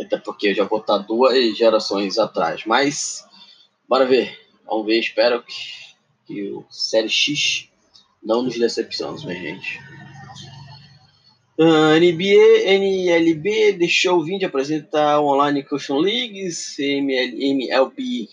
Até 0.00 0.16
porque 0.16 0.48
eu 0.48 0.54
já 0.54 0.64
vou 0.64 0.80
estar 0.80 0.98
duas 0.98 1.56
gerações 1.56 2.18
atrás. 2.18 2.64
Mas. 2.64 3.24
Bora 3.88 4.06
ver. 4.06 4.38
Vamos 4.66 4.86
ver. 4.86 4.98
Espero 4.98 5.42
que, 5.42 5.54
que 6.26 6.50
o 6.52 6.64
Série 6.70 7.08
X 7.08 7.68
não 8.22 8.42
nos 8.42 8.58
decepcione, 8.58 9.26
minha 9.26 9.40
gente. 9.40 9.80
Uh, 11.58 11.98
NBA, 11.98 12.70
NLB 12.70 13.72
deixou 13.72 14.22
vir 14.22 14.38
de 14.38 14.44
apresentar 14.44 15.20
Online 15.20 15.64
Cushion 15.64 15.98
Leagues, 15.98 16.78
ML, 16.78 17.34
MLB 17.36 18.28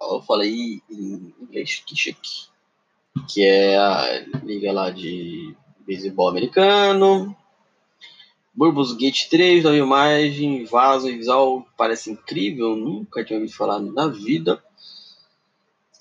eu 0.00 0.22
falei 0.22 0.82
em 0.90 1.34
inglês, 1.40 1.82
que. 1.86 1.94
Que 3.28 3.44
é 3.44 3.76
a 3.76 4.24
liga 4.42 4.72
lá 4.72 4.90
de 4.90 5.54
beisebol 5.86 6.28
americano. 6.28 7.34
Burbos 8.54 8.92
Gate 8.94 9.28
3, 9.28 9.64
nova 9.64 9.76
imagem, 9.76 10.64
vaso 10.64 11.08
e 11.08 11.16
visual 11.16 11.66
parece 11.76 12.10
incrível, 12.10 12.74
nunca 12.74 13.22
tinha 13.22 13.38
ouvido 13.38 13.54
falar 13.54 13.78
na 13.80 14.06
vida. 14.08 14.62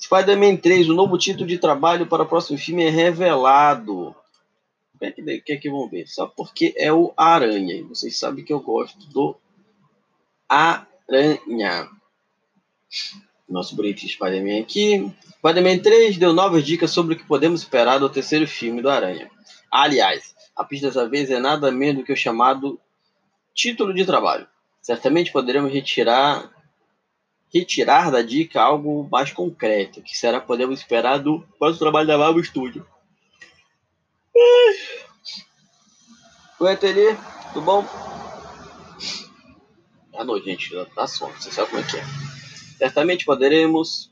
Spider-Man 0.01 0.57
3, 0.57 0.87
o 0.89 0.93
novo 0.93 1.17
título 1.17 1.47
de 1.47 1.57
trabalho 1.57 2.07
para 2.07 2.23
o 2.23 2.27
próximo 2.27 2.57
filme 2.57 2.85
é 2.85 2.89
revelado. 2.89 4.15
O 4.93 4.97
que 4.99 5.05
é 5.05 5.39
que, 5.39 5.53
é 5.53 5.57
que 5.57 5.69
vão 5.69 5.89
ver? 5.89 6.07
Só 6.07 6.27
porque 6.27 6.73
é 6.77 6.93
o 6.93 7.13
Aranha. 7.17 7.83
Vocês 7.85 8.17
sabem 8.17 8.45
que 8.45 8.53
eu 8.53 8.61
gosto 8.61 9.05
do 9.09 9.35
Aranha 10.47 11.89
nosso 13.47 13.75
bonito 13.75 14.07
Spider-Man 14.07 14.61
aqui. 14.61 15.11
Spider-Man 15.37 15.79
3 15.79 16.17
deu 16.17 16.33
novas 16.33 16.63
dicas 16.65 16.91
sobre 16.91 17.15
o 17.15 17.17
que 17.17 17.25
podemos 17.25 17.61
esperar 17.61 17.99
do 17.99 18.09
terceiro 18.09 18.47
filme 18.47 18.81
do 18.81 18.89
Aranha. 18.89 19.29
Aliás, 19.71 20.35
a 20.55 20.63
pista 20.63 20.87
dessa 20.87 21.07
vez 21.07 21.29
é 21.29 21.39
nada 21.39 21.71
menos 21.71 22.01
do 22.01 22.05
que 22.05 22.13
o 22.13 22.17
chamado 22.17 22.79
título 23.53 23.93
de 23.93 24.05
trabalho. 24.05 24.47
Certamente 24.81 25.31
poderemos 25.31 25.71
retirar 25.71 26.51
retirar 27.53 28.11
da 28.11 28.21
dica 28.21 28.61
algo 28.61 29.07
mais 29.09 29.31
concreto, 29.31 30.01
que 30.01 30.17
será 30.17 30.41
podemos 30.41 30.79
esperar 30.79 31.19
do 31.19 31.39
próximo 31.57 31.79
trabalho 31.79 32.07
da 32.07 32.17
Marvel 32.17 32.43
Studio. 32.43 32.85
Oi, 36.59 36.73
Ateliê, 36.73 37.15
tudo 37.53 37.65
bom? 37.65 37.85
À 40.17 40.23
noite, 40.23 40.45
gente, 40.45 40.85
tá 40.93 41.07
sono, 41.07 41.33
você 41.33 41.51
sabe 41.51 41.69
como 41.69 41.81
é 41.81 41.85
que 41.85 41.97
é. 41.97 42.34
Certamente 42.77 43.25
poderemos. 43.25 44.11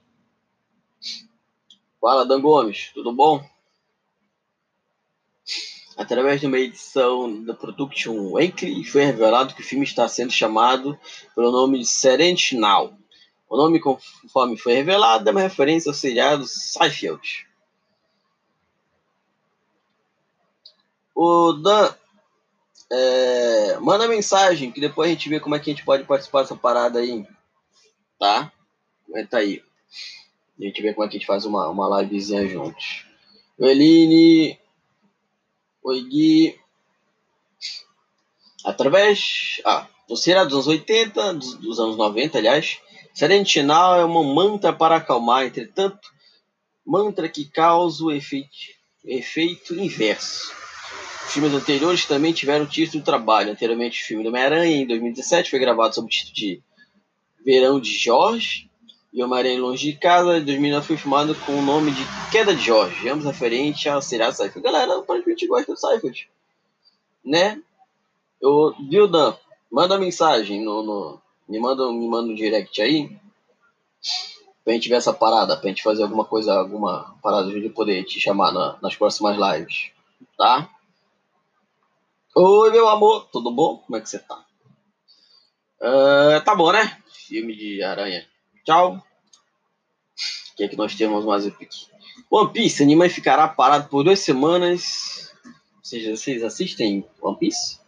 Fala, 2.00 2.26
Dan 2.26 2.42
Gomes, 2.42 2.92
tudo 2.94 3.14
bom? 3.14 3.44
Através 5.96 6.42
de 6.42 6.48
uma 6.48 6.58
edição 6.58 7.44
da 7.44 7.54
Production 7.54 8.32
Weekly, 8.32 8.84
foi 8.84 9.04
revelado 9.04 9.54
que 9.54 9.62
o 9.62 9.66
filme 9.66 9.86
está 9.86 10.08
sendo 10.08 10.32
chamado 10.32 11.00
pelo 11.36 11.52
nome 11.52 11.80
de 11.80 11.86
Serenity 11.86 12.58
Now. 12.58 12.98
O 13.48 13.56
nome, 13.56 13.80
conforme 13.80 14.58
foi 14.58 14.74
revelado, 14.74 15.30
é 15.30 15.32
uma 15.32 15.42
referência 15.42 15.90
ao 15.90 15.94
seriado 15.94 16.46
Seinfeld. 16.48 17.48
O 21.14 21.54
Dan 21.54 21.94
é, 22.92 23.78
manda 23.80 24.08
mensagem 24.08 24.72
que 24.72 24.82
depois 24.82 25.10
a 25.10 25.14
gente 25.14 25.30
vê 25.30 25.40
como 25.40 25.56
é 25.56 25.60
que 25.60 25.70
a 25.70 25.74
gente 25.74 25.86
pode 25.86 26.04
participar 26.06 26.42
dessa 26.42 26.56
parada 26.56 27.00
aí 27.00 27.26
tá? 28.20 28.52
Comenta 29.06 29.38
aí. 29.38 29.64
A 30.60 30.64
gente 30.64 30.82
vê 30.82 30.94
como 30.94 31.06
é 31.06 31.10
que 31.10 31.18
a 31.18 31.20
gente 31.20 31.28
faz 31.28 31.46
uma, 31.46 31.68
uma 31.70 32.02
livezinha 32.02 32.48
juntos. 32.48 33.06
Eline. 33.60 34.60
Oi, 35.84 36.02
Gui. 36.04 36.60
Através. 38.66 39.62
Ah, 39.66 39.88
do 40.08 40.16
será 40.16 40.44
dos 40.44 40.54
anos 40.54 40.68
80, 40.68 41.34
dos, 41.34 41.56
dos 41.56 41.80
anos 41.80 41.98
90, 41.98 42.38
aliás. 42.38 42.80
Serentinal 43.14 44.00
é 44.00 44.06
uma 44.06 44.24
mantra 44.24 44.74
para 44.74 44.96
acalmar, 44.96 45.46
entretanto, 45.46 46.10
mantra 46.86 47.30
que 47.30 47.46
causa 47.46 48.04
o 48.04 48.12
efeito, 48.12 48.50
efeito 49.06 49.76
inverso. 49.76 50.52
Filmes 51.28 51.54
anteriores 51.54 52.06
também 52.06 52.34
tiveram 52.34 52.66
título 52.66 53.04
trabalho. 53.04 53.52
Anteriormente, 53.52 54.02
o 54.02 54.06
filme 54.06 54.24
do 54.24 54.30
Homem-Aranha, 54.30 54.78
em 54.78 54.88
2017, 54.88 55.50
foi 55.50 55.60
gravado 55.60 55.96
sob 55.96 56.08
o 56.08 56.10
título 56.10 56.34
de 56.34 56.62
Verão 57.46 57.80
de 57.80 57.92
Jorge 57.92 58.70
e 59.12 59.24
O 59.24 59.28
Maranhão 59.28 59.68
Longe 59.68 59.92
de 59.92 59.98
Casa, 60.00 60.40
de 60.40 60.46
2009 60.48 60.88
foi 60.88 60.98
filmado 60.98 61.36
com 61.36 61.54
o 61.54 61.62
nome 61.62 61.92
de 61.92 62.02
Queda 62.32 62.56
de 62.56 62.64
Jorge, 62.64 63.08
ambos 63.08 63.26
referente 63.26 63.88
ao 63.88 64.02
seriado 64.02 64.36
Seifert. 64.36 64.64
Galera, 64.64 64.98
aparentemente 64.98 65.46
gosta 65.46 65.72
do 65.72 65.80
Seifert, 65.80 66.28
né? 67.24 67.62
Eu, 68.42 68.74
viu, 68.90 69.08
Dan? 69.08 69.36
Manda 69.72 70.00
mensagem 70.00 70.64
no, 70.64 70.84
no, 70.84 71.22
me 71.48 71.60
manda 71.60 71.92
me 71.92 72.08
manda 72.08 72.32
um 72.32 72.36
direct 72.36 72.82
aí 72.82 73.16
pra 74.64 74.74
gente 74.74 74.90
ver 74.90 74.96
essa 74.96 75.14
parada, 75.14 75.58
pra 75.58 75.70
gente 75.70 75.84
fazer 75.84 76.04
alguma 76.04 76.26
coisa, 76.26 76.54
alguma 76.54 77.16
parada 77.22 77.50
de 77.50 77.70
poder 77.70 78.04
te 78.06 78.20
chamar 78.20 78.52
na, 78.52 78.78
nas 78.82 78.96
próximas 78.96 79.38
lives, 79.38 79.92
tá? 80.38 80.70
Oi, 82.36 82.72
meu 82.72 82.88
amor, 82.88 83.28
tudo 83.32 83.52
bom? 83.52 83.78
Como 83.78 83.98
é 83.98 84.02
que 84.02 84.10
você 84.10 84.20
tá? 84.20 84.44
Uh, 85.84 86.42
tá 86.46 86.56
bom, 86.56 86.72
né? 86.72 87.04
filme 87.34 87.56
de 87.56 87.82
aranha. 87.84 88.26
Tchau. 88.64 88.96
O 88.96 90.56
que 90.56 90.64
é 90.64 90.68
que 90.68 90.76
nós 90.76 90.96
temos 90.96 91.26
mais 91.26 91.48
aqui? 91.48 91.68
One 92.30 92.54
Piece, 92.54 92.84
anime 92.84 93.10
ficará 93.10 93.48
parado 93.48 93.90
por 93.90 94.04
duas 94.04 94.20
semanas. 94.20 95.34
Ou 95.44 95.84
seja, 95.84 96.16
vocês 96.16 96.44
assistem 96.44 97.06
One 97.22 97.38
Piece? 97.38 97.80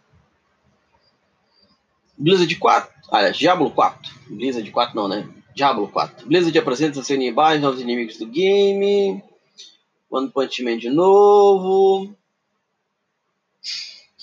Blizzard 2.18 2.54
4, 2.56 2.92
aliás, 3.10 3.36
Diablo 3.36 3.70
4. 3.70 4.12
Blizzard 4.30 4.70
4 4.70 4.96
não, 4.96 5.06
né? 5.06 5.28
Diablo 5.54 5.88
4. 5.88 6.26
Blizzard 6.26 6.58
apresenta 6.58 6.94
seus 6.94 7.10
inimigos, 7.10 7.60
novos 7.60 7.80
inimigos 7.80 8.18
do 8.18 8.26
game. 8.26 9.22
One 10.10 10.30
Punch 10.30 10.62
Man 10.62 10.78
de 10.78 10.90
novo. 10.90 12.16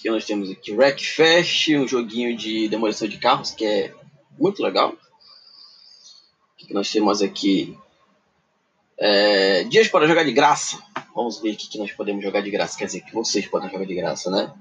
Aqui 0.03 0.09
nós 0.09 0.25
temos 0.25 0.51
aqui 0.51 0.73
Wreckfest, 0.73 1.69
um 1.69 1.87
joguinho 1.87 2.35
de 2.35 2.67
demolição 2.67 3.07
de 3.07 3.17
carros 3.17 3.51
que 3.51 3.65
é 3.65 3.93
muito 4.37 4.61
legal 4.61 4.93
que 6.67 6.73
nós 6.73 6.91
temos 6.91 7.21
aqui? 7.21 7.77
É, 8.97 9.63
dias 9.63 9.87
para 9.87 10.05
jogar 10.05 10.25
de 10.25 10.33
graça. 10.33 10.77
Vamos 11.15 11.39
ver 11.39 11.53
o 11.53 11.55
que, 11.55 11.69
que 11.69 11.77
nós 11.77 11.89
podemos 11.93 12.21
jogar 12.21 12.41
de 12.41 12.51
graça. 12.51 12.77
Quer 12.77 12.87
dizer, 12.87 12.99
que 12.99 13.13
vocês 13.13 13.47
podem 13.47 13.69
jogar 13.69 13.85
de 13.85 13.95
graça, 13.95 14.29
né? 14.29 14.53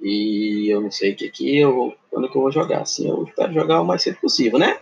E 0.00 0.72
eu 0.72 0.80
não 0.80 0.90
sei 0.90 1.12
o 1.12 1.16
que 1.16 1.26
aqui, 1.26 1.58
eu, 1.58 1.94
quando 2.10 2.30
que 2.30 2.34
eu 2.38 2.40
vou 2.40 2.50
jogar. 2.50 2.80
Assim, 2.80 3.06
eu 3.06 3.24
espero 3.24 3.52
jogar 3.52 3.82
o 3.82 3.84
mais 3.84 4.00
cedo 4.00 4.16
possível, 4.16 4.58
né? 4.58 4.80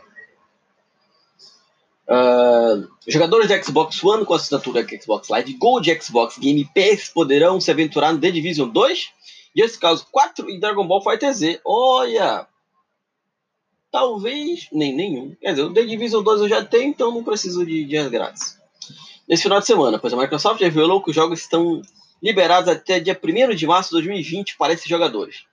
Uh, 2.06 2.86
jogadores 3.08 3.48
de 3.48 3.64
Xbox 3.64 4.04
One 4.04 4.24
com 4.24 4.34
assinatura 4.34 4.86
Xbox 4.86 5.28
Live 5.28 5.54
Gold 5.54 6.00
Xbox 6.00 6.38
Game 6.38 6.64
Pass 6.72 7.08
poderão 7.08 7.60
se 7.60 7.68
aventurar 7.68 8.12
no 8.12 8.20
The 8.20 8.30
Division 8.30 8.68
2 8.68 9.10
Just 9.56 9.80
Cause 9.80 10.04
4 10.10 10.50
e 10.50 10.60
Dragon 10.60 10.86
Ball 10.86 11.02
Fighter 11.02 11.32
Z. 11.32 11.60
Olha! 11.64 12.46
Talvez 13.90 14.68
nem 14.70 14.94
nenhum. 14.94 15.34
Quer 15.40 15.50
dizer, 15.50 15.62
o 15.62 15.72
The 15.72 15.84
Division 15.84 16.22
2 16.22 16.42
eu 16.42 16.48
já 16.48 16.62
tenho, 16.62 16.90
então 16.90 17.10
não 17.10 17.24
preciso 17.24 17.64
de 17.64 17.84
dias 17.84 18.08
grátis. 18.08 18.60
Nesse 19.26 19.44
final 19.44 19.58
de 19.58 19.66
semana, 19.66 19.98
pois 19.98 20.12
a 20.12 20.16
Microsoft 20.16 20.60
revelou 20.60 21.02
que 21.02 21.10
os 21.10 21.16
jogos 21.16 21.40
estão 21.40 21.80
liberados 22.22 22.68
até 22.68 23.00
dia 23.00 23.18
1 23.20 23.54
de 23.54 23.66
março 23.66 23.88
de 23.88 23.94
2020 23.94 24.56
para 24.58 24.74
esses 24.74 24.86
jogadores. 24.86 25.44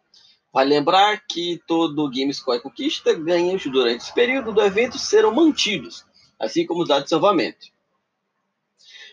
Vale 0.52 0.70
lembrar 0.70 1.26
que 1.26 1.62
todo 1.66 2.10
Gamescore 2.10 2.62
Conquista 2.62 3.14
ganhos 3.14 3.66
durante 3.66 4.04
esse 4.04 4.14
período 4.14 4.52
do 4.52 4.62
evento 4.62 5.00
serão 5.00 5.34
mantidos, 5.34 6.06
assim 6.40 6.66
como 6.66 6.82
os 6.84 6.90
dados 6.90 7.06
de 7.06 7.10
salvamento. 7.10 7.68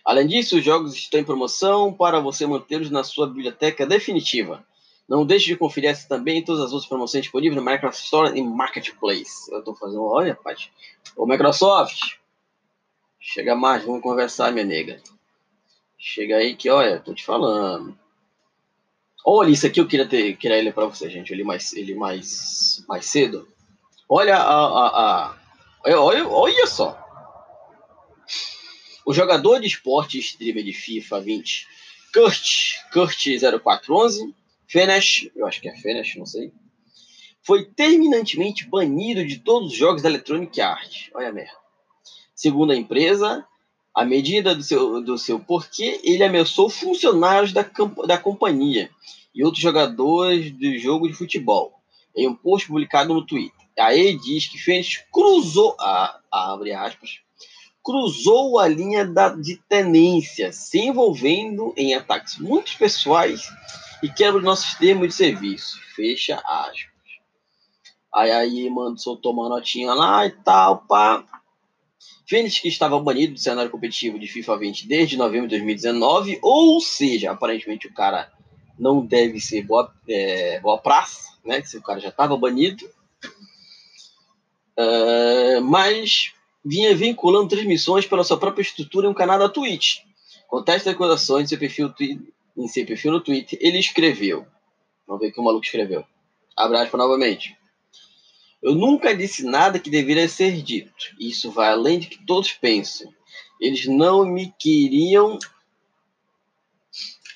Além 0.05 0.27
disso, 0.27 0.59
os 0.59 0.65
jogos 0.65 0.95
estão 0.95 1.21
em 1.21 1.25
promoção 1.25 1.93
para 1.93 2.21
você 2.21 2.47
mantê-los 2.47 2.91
na 2.91 3.05
sua 3.05 3.27
biblioteca 3.27 3.87
definitiva. 3.87 4.67
Não 5.11 5.27
deixe 5.27 5.47
de 5.47 5.57
conferir 5.57 5.91
essa 5.91 6.07
também 6.07 6.39
e 6.39 6.45
todas 6.45 6.67
as 6.67 6.73
outras 6.73 6.89
promoções 6.89 7.25
disponíveis 7.25 7.61
no 7.61 7.69
Microsoft 7.69 8.05
Store 8.05 8.39
e 8.39 8.43
Marketplace. 8.45 9.51
Eu 9.51 9.59
estou 9.59 9.75
fazendo, 9.75 10.05
olha, 10.05 10.37
Paty. 10.37 10.73
Ô 11.17 11.27
Microsoft, 11.27 12.15
chega 13.19 13.57
mais, 13.57 13.85
vamos 13.85 14.03
conversar, 14.03 14.53
minha 14.53 14.65
nega. 14.65 15.03
Chega 15.99 16.37
aí 16.37 16.55
que, 16.55 16.71
olha, 16.71 17.01
tô 17.01 17.13
te 17.13 17.25
falando. 17.25 17.99
Olha, 19.25 19.51
isso 19.51 19.67
aqui 19.67 19.81
eu 19.81 19.89
queria 19.89 20.07
ter, 20.07 20.37
queria 20.37 20.63
ler 20.63 20.73
para 20.73 20.87
você, 20.87 21.11
gente. 21.11 21.33
Eu 21.33 21.37
li 21.37 21.43
mais, 21.43 21.73
ele 21.73 21.97
mais, 21.97 22.85
mais 22.87 23.05
cedo. 23.07 23.49
Olha 24.09 24.37
a, 24.37 24.65
a, 24.65 25.27
a 25.27 25.37
olha, 25.87 26.29
olha 26.29 26.67
só. 26.69 26.97
O 29.05 29.13
jogador 29.13 29.59
de 29.59 29.67
esporte 29.67 30.21
streamer 30.21 30.63
de 30.63 30.73
FIFA 30.73 31.21
20, 31.21 31.67
Kurt, 32.15 32.75
Kurt 32.93 33.27
0411, 33.61 34.39
Fenesh, 34.71 35.29
eu 35.35 35.49
acho 35.49 35.61
que 35.61 35.69
é 35.69 35.75
Fenesh, 35.75 36.15
não 36.15 36.25
sei, 36.25 36.53
foi 37.43 37.65
terminantemente 37.65 38.69
banido 38.69 39.27
de 39.27 39.39
todos 39.39 39.73
os 39.73 39.77
jogos 39.77 40.01
da 40.01 40.09
Electronic 40.09 40.61
Arts. 40.61 41.11
Olha 41.13 41.31
a 41.31 41.33
merda. 41.33 41.59
Segundo 42.37 42.71
a 42.71 42.77
empresa, 42.77 43.45
a 43.93 44.05
medida 44.05 44.55
do 44.55 44.63
seu, 44.63 45.03
do 45.03 45.19
seu 45.19 45.41
porquê, 45.41 46.01
ele 46.05 46.23
ameaçou 46.23 46.71
funcionários 46.71 47.53
da, 47.53 47.69
da 48.07 48.17
companhia 48.17 48.89
e 49.35 49.43
outros 49.43 49.61
jogadores 49.61 50.53
do 50.53 50.79
jogo 50.79 51.09
de 51.09 51.15
futebol. 51.15 51.75
Em 52.15 52.29
um 52.29 52.35
post 52.35 52.69
publicado 52.69 53.13
no 53.13 53.27
Twitter. 53.27 53.67
Aí 53.77 54.17
diz 54.19 54.47
que 54.47 54.59
Fênix 54.59 55.03
cruzou, 55.11 55.75
a, 55.81 56.21
a, 56.31 56.53
abre 56.53 56.73
aspas, 56.73 57.19
cruzou 57.83 58.61
a 58.61 58.69
linha 58.69 59.05
da, 59.05 59.31
de 59.31 59.57
tenência, 59.69 60.53
se 60.53 60.79
envolvendo 60.79 61.75
em 61.77 61.93
ataques 61.95 62.39
muito 62.39 62.77
pessoais 62.79 63.49
e 64.03 64.09
quebra 64.09 64.41
nossos 64.41 64.75
termos 64.75 65.09
de 65.09 65.15
serviço. 65.15 65.81
Fecha 65.95 66.37
aspas. 66.45 66.91
Aí 68.13 68.31
aí, 68.31 68.71
mano, 68.71 68.99
soltou 68.99 69.33
uma 69.33 69.49
notinha 69.49 69.95
lá 69.95 70.27
e 70.27 70.31
tal, 70.31 70.79
pá. 70.79 71.25
Fênix 72.27 72.59
que 72.59 72.69
estava 72.69 72.99
banido 73.01 73.35
do 73.35 73.41
cenário 73.41 73.71
competitivo 73.71 74.19
de 74.19 74.27
FIFA 74.27 74.59
20 74.59 74.89
desde 74.89 75.17
novembro 75.17 75.49
de 75.49 75.57
2019, 75.57 76.39
ou 76.43 76.81
seja, 76.81 77.33
aparentemente 77.33 77.89
o 77.89 77.93
cara 77.93 78.33
não 78.79 79.05
deve 79.05 79.41
ser 79.41 79.63
boa, 79.63 79.93
é, 80.09 80.59
boa 80.61 80.79
praça, 80.79 81.37
né? 81.45 81.63
Se 81.63 81.77
o 81.77 81.83
cara 81.83 82.01
já 82.01 82.09
estava 82.09 82.37
banido. 82.37 82.89
Uh, 84.79 85.61
mas 85.63 86.33
vinha 86.65 86.95
vinculando 86.95 87.49
transmissões 87.49 88.07
pela 88.07 88.25
sua 88.25 88.39
própria 88.39 88.63
estrutura 88.63 89.07
em 89.07 89.11
um 89.11 89.15
canal 89.15 89.39
da 89.39 89.49
Twitch. 89.49 89.99
Contesta 90.49 90.91
declarações 90.91 91.45
em 91.45 91.49
seu 91.49 91.59
perfil 91.59 91.93
em 92.63 92.69
seu 92.69 92.87
perfil 92.87 93.13
no 93.13 93.21
Twitter, 93.21 93.59
ele 93.61 93.79
escreveu. 93.79 94.47
Vamos 95.07 95.23
ver 95.23 95.29
o 95.29 95.33
que 95.33 95.41
o 95.41 95.45
maluco 95.45 95.65
escreveu. 95.65 96.05
Abraço 96.57 96.97
novamente. 96.97 97.57
Eu 98.63 98.75
nunca 98.75 99.17
disse 99.17 99.45
nada 99.45 99.79
que 99.79 99.89
deveria 99.89 100.29
ser 100.29 100.61
dito. 100.63 100.93
Isso 101.19 101.51
vai 101.51 101.71
além 101.71 101.99
de 101.99 102.09
que 102.09 102.25
todos 102.27 102.53
pensam. 102.53 103.13
Eles 103.61 103.87
não 103.87 104.25
me 104.27 104.53
queriam. 104.59 105.39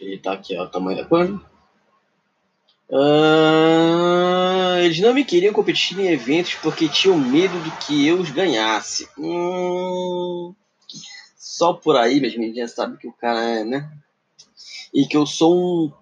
Ele 0.00 0.18
tá 0.18 0.34
aqui, 0.34 0.56
ó, 0.56 0.64
o 0.64 0.68
tamanho 0.68 0.98
da 0.98 1.06
coisa. 1.06 1.40
Uh, 2.88 4.78
eles 4.84 5.00
não 5.00 5.14
me 5.14 5.24
queriam 5.24 5.54
competir 5.54 5.98
em 5.98 6.08
eventos 6.08 6.54
porque 6.56 6.88
tinham 6.88 7.16
medo 7.18 7.58
de 7.60 7.70
que 7.86 8.06
eu 8.06 8.20
os 8.20 8.30
ganhasse. 8.30 9.08
Hum, 9.18 10.54
só 11.36 11.72
por 11.72 11.96
aí, 11.96 12.20
minhas 12.20 12.36
meninas 12.36 12.72
sabem 12.72 12.98
que 12.98 13.08
o 13.08 13.12
cara 13.12 13.42
é, 13.42 13.64
né? 13.64 13.90
E 14.92 15.06
que 15.06 15.16
eu 15.16 15.26
sou 15.26 15.54
um, 15.54 15.92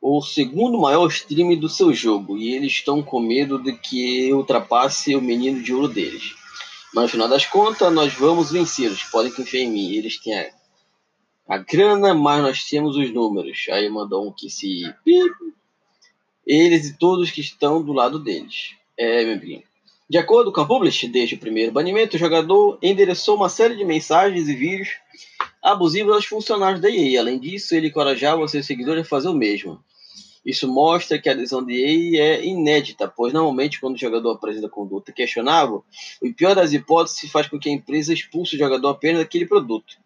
o 0.00 0.20
segundo 0.20 0.80
maior 0.80 1.06
stream 1.08 1.56
do 1.56 1.68
seu 1.68 1.94
jogo 1.94 2.36
e 2.36 2.54
eles 2.54 2.72
estão 2.72 3.02
com 3.02 3.20
medo 3.20 3.62
de 3.62 3.72
que 3.72 4.28
eu 4.28 4.38
ultrapasse 4.38 5.14
o 5.14 5.20
menino 5.20 5.62
de 5.62 5.72
ouro 5.72 5.86
deles. 5.86 6.34
Mas 6.92 7.04
no 7.04 7.08
final 7.08 7.28
das 7.28 7.46
contas, 7.46 7.92
nós 7.92 8.12
vamos 8.12 8.50
vencê-los. 8.50 9.04
Podem 9.04 9.32
confiar 9.32 9.62
em 9.62 9.70
mim. 9.70 9.94
Eles 9.94 10.18
têm 10.18 10.38
a, 10.38 10.50
a 11.48 11.58
grana, 11.58 12.12
mas 12.14 12.42
nós 12.42 12.64
temos 12.64 12.96
os 12.96 13.12
números. 13.12 13.66
Aí 13.70 13.88
mandou 13.88 14.28
um 14.28 14.32
que 14.32 14.50
se. 14.50 14.82
Eles 16.44 16.88
e 16.88 16.98
todos 16.98 17.30
que 17.30 17.40
estão 17.40 17.82
do 17.82 17.92
lado 17.92 18.18
deles. 18.18 18.74
É, 18.98 19.24
meu. 19.24 19.62
De 20.10 20.18
acordo 20.18 20.52
com 20.52 20.60
a 20.60 20.66
Publish, 20.66 21.08
desde 21.08 21.36
o 21.36 21.38
primeiro 21.38 21.72
banimento, 21.72 22.16
o 22.16 22.18
jogador 22.18 22.78
endereçou 22.82 23.36
uma 23.36 23.48
série 23.48 23.76
de 23.76 23.84
mensagens 23.84 24.46
e 24.48 24.54
vídeos 24.54 24.90
abusivos 25.62 26.14
aos 26.14 26.26
funcionários 26.26 26.80
da 26.80 26.90
EA. 26.90 27.20
Além 27.20 27.38
disso, 27.38 27.74
ele 27.74 27.88
encorajava 27.88 28.46
seus 28.48 28.66
seguidores 28.66 29.06
a 29.06 29.08
fazer 29.08 29.28
o 29.28 29.34
mesmo. 29.34 29.82
Isso 30.44 30.66
mostra 30.66 31.20
que 31.20 31.28
a 31.28 31.32
adesão 31.32 31.64
da 31.64 31.72
EA 31.72 32.20
é 32.20 32.44
inédita, 32.44 33.06
pois 33.06 33.32
normalmente 33.32 33.78
quando 33.78 33.94
o 33.94 33.98
jogador 33.98 34.32
apresenta 34.32 34.68
conduta 34.68 35.12
questionável, 35.12 35.84
o 36.20 36.34
pior 36.34 36.56
das 36.56 36.72
hipóteses 36.72 37.30
faz 37.30 37.46
com 37.46 37.60
que 37.60 37.68
a 37.68 37.72
empresa 37.72 38.12
expulse 38.12 38.56
o 38.56 38.58
jogador 38.58 38.88
apenas 38.88 39.20
daquele 39.20 39.46
produto. 39.46 39.96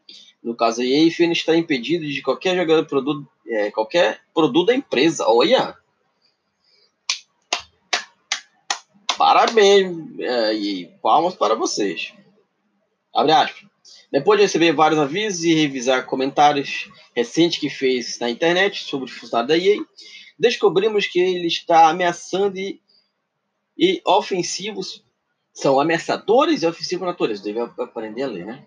No 0.43 0.55
caso, 0.55 0.83
a 0.83 0.85
EA 0.85 1.11
Fênix 1.11 1.39
está 1.39 1.57
impedido 1.57 2.07
de 2.07 2.21
qualquer 2.21 2.55
jogador 2.55 2.85
produto, 2.85 3.27
é, 3.49 3.71
qualquer 3.71 4.21
produto 4.35 4.67
da 4.67 4.75
empresa. 4.75 5.25
Olha! 5.27 5.75
Parabéns 9.17 10.21
é, 10.21 10.55
e 10.55 10.87
palmas 11.03 11.35
para 11.35 11.55
vocês. 11.55 12.13
Abre 13.15 13.33
aspas. 13.33 13.76
Depois 14.11 14.39
de 14.39 14.45
receber 14.45 14.73
vários 14.73 15.01
avisos 15.01 15.45
e 15.45 15.55
revisar 15.55 16.07
comentários 16.07 16.91
recentes 17.15 17.59
que 17.59 17.69
fez 17.69 18.19
na 18.19 18.31
internet 18.31 18.85
sobre 18.85 19.11
o 19.11 19.13
funcionário 19.13 19.49
da 19.49 19.59
EA, 19.59 19.79
descobrimos 20.39 21.07
que 21.07 21.19
ele 21.19 21.47
está 21.47 21.89
ameaçando 21.89 22.59
e, 22.59 22.81
e 23.77 24.01
ofensivos 24.07 25.05
são 25.53 25.81
ameaçadores 25.81 26.63
e 26.63 26.67
ofensivos 26.67 27.07
natureza. 27.07 27.43
Deve 27.43 27.61
aprender 27.61 28.23
a 28.23 28.29
ler, 28.29 28.47
né? 28.47 28.67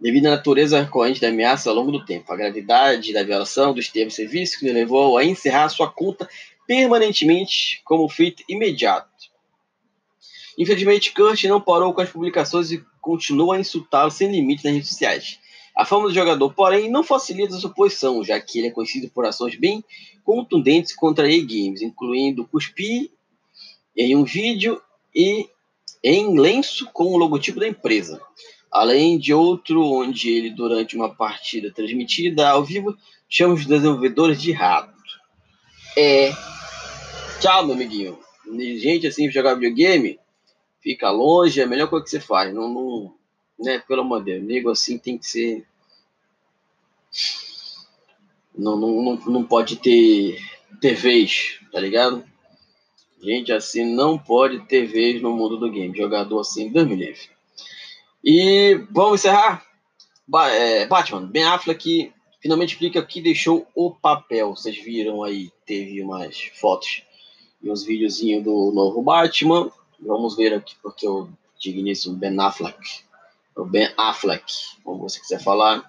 Devido 0.00 0.26
à 0.26 0.30
natureza 0.30 0.80
recorrente 0.80 1.20
da 1.20 1.28
ameaça 1.28 1.68
ao 1.68 1.76
longo 1.76 1.92
do 1.92 2.04
tempo, 2.04 2.32
a 2.32 2.36
gravidade 2.36 3.12
da 3.12 3.22
violação 3.22 3.74
dos 3.74 3.88
termos 3.88 4.14
de 4.14 4.16
serviço 4.16 4.58
que 4.58 4.72
levou 4.72 5.16
a 5.16 5.24
encerrar 5.24 5.68
sua 5.68 5.90
conta 5.90 6.28
permanentemente 6.66 7.80
como 7.84 8.08
feito 8.08 8.42
imediato. 8.48 9.29
Infelizmente, 10.60 11.14
Kurt 11.14 11.42
não 11.44 11.58
parou 11.58 11.94
com 11.94 12.02
as 12.02 12.10
publicações 12.10 12.70
e 12.70 12.84
continua 13.00 13.56
a 13.56 13.60
insultá-lo 13.60 14.10
sem 14.10 14.30
limite 14.30 14.62
nas 14.62 14.74
redes 14.74 14.90
sociais. 14.90 15.40
A 15.74 15.86
fama 15.86 16.06
do 16.06 16.12
jogador, 16.12 16.52
porém, 16.52 16.90
não 16.90 17.02
facilita 17.02 17.56
a 17.56 17.58
sua 17.58 17.70
posição, 17.70 18.22
já 18.22 18.38
que 18.38 18.58
ele 18.58 18.68
é 18.68 18.70
conhecido 18.70 19.08
por 19.08 19.24
ações 19.24 19.56
bem 19.56 19.82
contundentes 20.22 20.94
contra 20.94 21.32
E-Games, 21.32 21.80
incluindo 21.80 22.46
cuspir 22.46 23.10
em 23.96 24.14
um 24.14 24.22
vídeo 24.22 24.78
e 25.14 25.48
em 26.04 26.38
lenço 26.38 26.86
com 26.92 27.04
o 27.04 27.16
logotipo 27.16 27.58
da 27.58 27.66
empresa. 27.66 28.20
Além 28.70 29.18
de 29.18 29.32
outro 29.32 29.82
onde 29.82 30.28
ele, 30.28 30.50
durante 30.50 30.94
uma 30.94 31.08
partida 31.08 31.72
transmitida 31.72 32.50
ao 32.50 32.62
vivo, 32.62 32.94
chama 33.30 33.54
os 33.54 33.64
desenvolvedores 33.64 34.42
de 34.42 34.52
rato. 34.52 34.92
É. 35.96 36.34
Tchau, 37.40 37.64
meu 37.64 37.74
amiguinho. 37.74 38.18
Gente 38.78 39.06
assim 39.06 39.30
jogar 39.30 39.54
videogame, 39.54 40.19
fica 40.80 41.10
longe, 41.10 41.60
é 41.60 41.64
a 41.64 41.66
melhor 41.66 41.88
coisa 41.88 42.04
que 42.04 42.10
você 42.10 42.20
faz. 42.20 42.52
Não, 42.52 42.68
não 42.68 43.14
né, 43.58 43.78
pelo 43.86 44.00
amor 44.00 44.24
de 44.24 44.32
Deus, 44.32 44.44
nego 44.44 44.70
assim 44.70 44.98
tem 44.98 45.18
que 45.18 45.26
ser. 45.26 45.66
Não, 48.56 48.76
não, 48.76 49.02
não, 49.02 49.16
não 49.26 49.44
pode 49.44 49.76
ter, 49.76 50.38
ter 50.80 50.94
vez, 50.94 51.60
tá 51.70 51.78
ligado? 51.78 52.24
Gente 53.22 53.52
assim 53.52 53.84
não 53.84 54.18
pode 54.18 54.60
ter 54.60 54.86
vez 54.86 55.20
no 55.20 55.36
mundo 55.36 55.58
do 55.58 55.70
game. 55.70 55.96
Jogador 55.96 56.40
assim, 56.40 56.70
Deus 56.70 56.88
me 56.88 56.96
livre. 56.96 57.28
E 58.24 58.80
vamos 58.90 59.20
encerrar? 59.20 59.64
Ba 60.26 60.48
é, 60.48 60.86
Batman, 60.86 61.26
Ben 61.26 61.44
Affleck 61.44 62.12
finalmente 62.40 62.72
explica 62.72 63.04
que 63.04 63.20
deixou 63.20 63.66
o 63.74 63.90
papel. 63.90 64.50
Vocês 64.50 64.76
viram 64.76 65.22
aí, 65.22 65.50
teve 65.66 66.02
umas 66.02 66.50
fotos 66.54 67.02
e 67.62 67.70
uns 67.70 67.84
videozinhos 67.84 68.42
do 68.42 68.72
novo 68.72 69.02
Batman. 69.02 69.70
Vamos 70.00 70.36
ver 70.36 70.54
aqui, 70.54 70.74
porque 70.82 71.06
o 71.06 71.28
digníssimo 71.58 72.16
Ben 72.16 72.38
Affleck, 72.40 72.78
o 73.54 73.64
Ben 73.64 73.92
Affleck, 73.96 74.44
como 74.82 75.00
você 75.00 75.20
quiser 75.20 75.42
falar, 75.42 75.84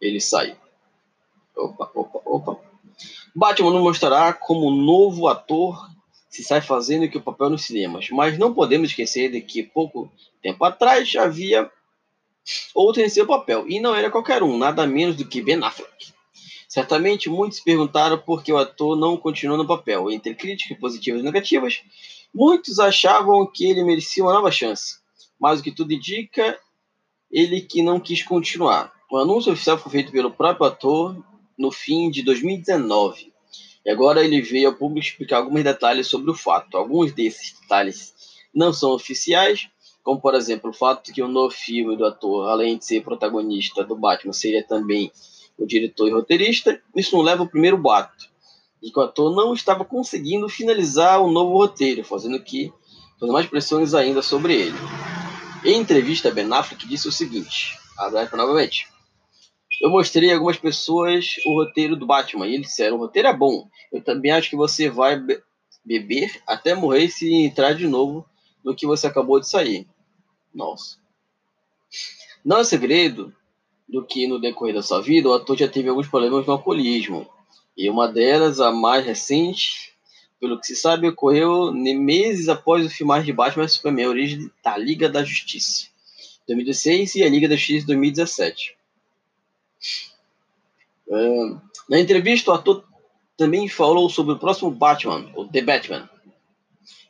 ele 0.00 0.20
sai. 0.20 0.56
Opa, 1.56 1.90
opa, 1.94 2.20
opa. 2.24 2.60
Batman 3.34 3.70
nos 3.70 3.82
mostrará 3.82 4.32
como 4.32 4.70
novo 4.70 5.28
ator 5.28 5.88
se 6.28 6.44
sai 6.44 6.60
fazendo 6.60 7.08
que 7.08 7.18
o 7.18 7.22
papel 7.22 7.50
nos 7.50 7.62
cinemas, 7.62 8.08
mas 8.10 8.38
não 8.38 8.54
podemos 8.54 8.90
esquecer 8.90 9.30
de 9.30 9.40
que 9.40 9.62
pouco 9.62 10.10
tempo 10.40 10.64
atrás 10.64 11.12
havia 11.16 11.70
outro 12.74 13.02
em 13.02 13.08
seu 13.08 13.26
papel, 13.26 13.68
e 13.68 13.80
não 13.80 13.94
era 13.94 14.10
qualquer 14.10 14.42
um, 14.42 14.56
nada 14.56 14.86
menos 14.86 15.16
do 15.16 15.26
que 15.26 15.42
Ben 15.42 15.62
Affleck. 15.62 16.12
Certamente 16.68 17.28
muitos 17.28 17.58
perguntaram 17.58 18.16
por 18.16 18.44
que 18.44 18.52
o 18.52 18.56
ator 18.56 18.96
não 18.96 19.16
continuou 19.16 19.58
no 19.58 19.66
papel. 19.66 20.08
Entre 20.08 20.36
críticas 20.36 20.78
positivas 20.78 21.20
e 21.20 21.24
negativas, 21.24 21.82
muitos 22.34 22.78
achavam 22.78 23.46
que 23.46 23.68
ele 23.68 23.84
merecia 23.84 24.22
uma 24.22 24.32
nova 24.32 24.50
chance, 24.50 24.98
mas 25.38 25.60
o 25.60 25.62
que 25.62 25.72
tudo 25.72 25.92
indica, 25.92 26.58
ele 27.30 27.60
que 27.60 27.82
não 27.82 28.00
quis 28.00 28.22
continuar. 28.22 28.92
O 29.10 29.16
anúncio 29.16 29.52
oficial 29.52 29.78
foi 29.78 29.92
feito 29.92 30.12
pelo 30.12 30.30
próprio 30.30 30.66
ator 30.66 31.16
no 31.58 31.70
fim 31.70 32.10
de 32.10 32.22
2019. 32.22 33.32
E 33.84 33.90
agora 33.90 34.24
ele 34.24 34.40
veio 34.40 34.68
ao 34.68 34.74
público 34.74 35.06
explicar 35.06 35.38
alguns 35.38 35.64
detalhes 35.64 36.06
sobre 36.06 36.30
o 36.30 36.34
fato. 36.34 36.76
Alguns 36.76 37.12
desses 37.12 37.58
detalhes 37.60 38.14
não 38.54 38.72
são 38.72 38.92
oficiais, 38.92 39.68
como 40.02 40.20
por 40.20 40.34
exemplo 40.34 40.70
o 40.70 40.74
fato 40.74 41.06
de 41.06 41.12
que 41.12 41.22
o 41.22 41.28
novo 41.28 41.54
filme 41.54 41.96
do 41.96 42.04
ator, 42.04 42.48
além 42.48 42.78
de 42.78 42.84
ser 42.84 43.02
protagonista 43.02 43.84
do 43.84 43.96
Batman, 43.96 44.32
seria 44.32 44.66
também 44.66 45.10
o 45.58 45.66
diretor 45.66 46.08
e 46.08 46.12
roteirista. 46.12 46.80
Isso 46.94 47.16
não 47.16 47.22
leva 47.22 47.42
ao 47.42 47.48
primeiro 47.48 47.76
boato, 47.76 48.29
de 48.82 48.90
que 48.90 48.98
o 48.98 49.02
ator 49.02 49.34
não 49.34 49.52
estava 49.52 49.84
conseguindo 49.84 50.48
finalizar 50.48 51.20
o 51.20 51.30
novo 51.30 51.56
roteiro, 51.56 52.04
fazendo 52.04 52.40
que 52.42 52.72
fazendo 53.18 53.34
mais 53.34 53.46
pressões 53.46 53.92
ainda 53.92 54.22
sobre 54.22 54.54
ele. 54.54 54.78
Em 55.64 55.78
entrevista, 55.78 56.30
Ben 56.30 56.50
Affleck 56.50 56.86
disse 56.88 57.06
o 57.06 57.12
seguinte, 57.12 57.78
abre 57.98 58.34
novamente. 58.34 58.88
Eu 59.80 59.90
mostrei 59.90 60.30
a 60.30 60.34
algumas 60.34 60.58
pessoas 60.58 61.36
o 61.46 61.54
roteiro 61.54 61.96
do 61.96 62.06
Batman 62.06 62.46
e 62.46 62.54
eles 62.54 62.68
disseram: 62.68 62.96
o 62.96 63.00
roteiro 63.00 63.28
é 63.28 63.36
bom. 63.36 63.68
Eu 63.92 64.02
também 64.02 64.30
acho 64.30 64.50
que 64.50 64.56
você 64.56 64.90
vai 64.90 65.18
be 65.18 65.40
beber 65.82 66.42
até 66.46 66.74
morrer 66.74 67.08
se 67.08 67.32
entrar 67.32 67.72
de 67.72 67.86
novo 67.86 68.26
no 68.62 68.74
que 68.74 68.86
você 68.86 69.06
acabou 69.06 69.40
de 69.40 69.48
sair. 69.48 69.88
Nossa. 70.54 70.98
Não 72.44 72.58
é 72.58 72.64
segredo 72.64 73.34
do 73.88 74.04
que 74.04 74.26
no 74.26 74.38
decorrer 74.38 74.74
da 74.74 74.82
sua 74.82 75.00
vida 75.00 75.28
o 75.28 75.32
ator 75.32 75.56
já 75.56 75.66
teve 75.66 75.88
alguns 75.88 76.08
problemas 76.08 76.46
no 76.46 76.52
alcoolismo. 76.52 77.26
E 77.80 77.88
uma 77.88 78.06
delas, 78.06 78.60
a 78.60 78.70
mais 78.70 79.06
recente, 79.06 79.94
pelo 80.38 80.60
que 80.60 80.66
se 80.66 80.76
sabe, 80.76 81.08
ocorreu 81.08 81.72
meses 81.72 82.46
após 82.46 82.84
o 82.84 82.90
filmar 82.90 83.22
de 83.22 83.32
Batman 83.32 83.66
Superman, 83.66 84.04
a 84.04 84.08
origem 84.10 84.50
da 84.62 84.76
Liga 84.76 85.08
da 85.08 85.24
Justiça, 85.24 85.86
2016 86.46 87.14
e 87.14 87.22
a 87.22 87.30
Liga 87.30 87.48
da 87.48 87.56
Justiça 87.56 87.86
2017. 87.86 88.76
Uh, 91.06 91.58
na 91.88 91.98
entrevista, 91.98 92.50
o 92.50 92.54
ator 92.54 92.84
também 93.34 93.66
falou 93.66 94.10
sobre 94.10 94.34
o 94.34 94.38
próximo 94.38 94.70
Batman, 94.70 95.32
o 95.34 95.46
The 95.46 95.62
Batman, 95.62 96.10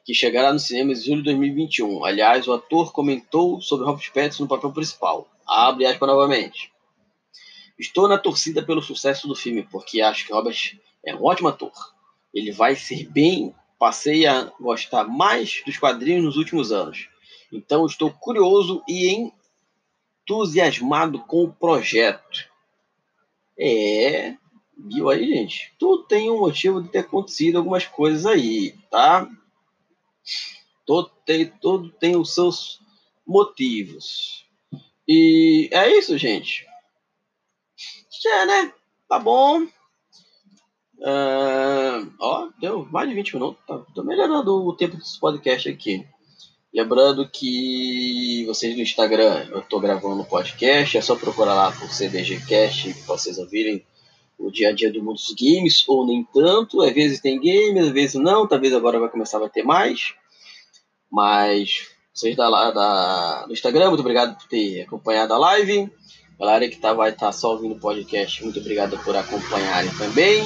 que 0.06 0.14
chegará 0.14 0.52
no 0.52 0.60
cinema 0.60 0.92
em 0.92 0.94
julho 0.94 1.16
de 1.16 1.24
2021. 1.24 2.04
Aliás, 2.04 2.46
o 2.46 2.52
ator 2.52 2.92
comentou 2.92 3.60
sobre 3.60 3.86
Robert 3.86 4.12
Pattinson 4.14 4.44
no 4.44 4.48
papel 4.48 4.70
principal. 4.70 5.28
Abre 5.44 5.86
aspas 5.86 6.08
novamente. 6.08 6.70
Estou 7.80 8.06
na 8.06 8.18
torcida 8.18 8.62
pelo 8.62 8.82
sucesso 8.82 9.26
do 9.26 9.34
filme, 9.34 9.62
porque 9.62 10.02
acho 10.02 10.26
que 10.26 10.32
Robert 10.34 10.78
é 11.02 11.14
um 11.14 11.24
ótimo 11.24 11.48
ator. 11.48 11.72
Ele 12.32 12.52
vai 12.52 12.76
ser 12.76 13.08
bem. 13.08 13.54
Passei 13.78 14.26
a 14.26 14.52
gostar 14.60 15.04
mais 15.04 15.62
dos 15.64 15.78
quadrinhos 15.78 16.22
nos 16.22 16.36
últimos 16.36 16.70
anos. 16.70 17.08
Então 17.50 17.86
estou 17.86 18.10
curioso 18.10 18.82
e 18.86 19.32
entusiasmado 20.28 21.20
com 21.20 21.44
o 21.44 21.52
projeto. 21.52 22.46
É, 23.58 24.36
viu 24.76 25.08
aí, 25.08 25.26
gente? 25.26 25.72
Tudo 25.78 26.04
tem 26.04 26.30
um 26.30 26.40
motivo 26.40 26.82
de 26.82 26.90
ter 26.90 26.98
acontecido 26.98 27.56
algumas 27.56 27.86
coisas 27.86 28.26
aí, 28.26 28.74
tá? 28.90 29.26
Todo 30.84 31.10
tem, 31.24 31.46
todo 31.46 31.88
tem 31.92 32.14
os 32.14 32.34
seus 32.34 32.78
motivos. 33.26 34.46
E 35.08 35.70
é 35.72 35.96
isso, 35.96 36.18
gente. 36.18 36.68
Já, 38.22 38.44
né? 38.44 38.70
Tá 39.08 39.18
bom. 39.18 39.62
Uh, 40.98 42.12
ó, 42.20 42.50
deu 42.60 42.86
mais 42.92 43.08
de 43.08 43.14
20 43.14 43.34
minutos. 43.34 43.64
Tá, 43.66 43.78
tô 43.94 44.02
melhorando 44.02 44.66
o 44.66 44.76
tempo 44.76 44.98
desse 44.98 45.18
podcast 45.18 45.70
aqui. 45.70 46.06
Lembrando 46.72 47.26
que 47.26 48.44
vocês 48.46 48.76
no 48.76 48.82
Instagram, 48.82 49.48
eu 49.50 49.62
tô 49.62 49.80
gravando 49.80 50.22
podcast, 50.24 50.98
é 50.98 51.00
só 51.00 51.16
procurar 51.16 51.54
lá 51.54 51.72
por 51.72 51.90
CDGcast 51.90 52.92
para 52.92 53.16
vocês 53.16 53.38
ouvirem 53.38 53.84
o 54.38 54.50
dia 54.50 54.68
a 54.68 54.72
dia 54.72 54.92
do 54.92 55.02
mundo 55.02 55.16
dos 55.16 55.34
games, 55.34 55.82
ou 55.88 56.06
nem 56.06 56.22
tanto. 56.22 56.82
Às 56.82 56.92
vezes 56.92 57.20
tem 57.22 57.40
games, 57.40 57.86
às 57.86 57.92
vezes 57.92 58.14
não. 58.16 58.46
Talvez 58.46 58.74
agora 58.74 59.00
vai 59.00 59.08
começar 59.08 59.42
a 59.42 59.48
ter 59.48 59.62
mais. 59.62 60.14
Mas 61.10 61.88
vocês 62.12 62.36
da, 62.36 62.70
da, 62.70 63.46
do 63.46 63.52
Instagram, 63.54 63.88
muito 63.88 64.00
obrigado 64.00 64.36
por 64.36 64.46
ter 64.46 64.82
acompanhado 64.82 65.32
a 65.32 65.38
live. 65.38 65.90
Galera 66.40 66.66
que 66.70 66.76
tá, 66.78 66.94
vai 66.94 67.10
estar 67.10 67.26
tá 67.26 67.32
só 67.32 67.52
ouvindo 67.52 67.74
o 67.74 67.78
podcast, 67.78 68.42
muito 68.42 68.58
obrigado 68.58 68.98
por 69.04 69.14
acompanharem 69.14 69.90
também. 69.98 70.42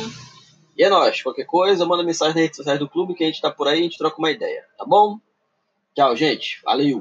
E 0.77 0.83
é 0.83 0.91
nóis. 0.91 1.23
Qualquer 1.23 1.47
coisa, 1.47 1.87
manda 1.87 2.03
mensagem 2.03 2.35
nas 2.35 2.43
redes 2.43 2.57
sociais 2.57 2.81
do 2.81 2.89
clube 2.89 3.15
que 3.15 3.23
a 3.23 3.29
gente 3.29 3.41
tá 3.41 3.49
por 3.49 3.69
aí, 3.69 3.79
a 3.79 3.83
gente 3.83 3.97
troca 3.97 4.19
uma 4.19 4.33
ideia, 4.33 4.65
tá 4.77 4.85
bom? 4.85 5.21
Tchau, 5.95 6.17
gente. 6.17 6.61
Valeu! 6.65 6.93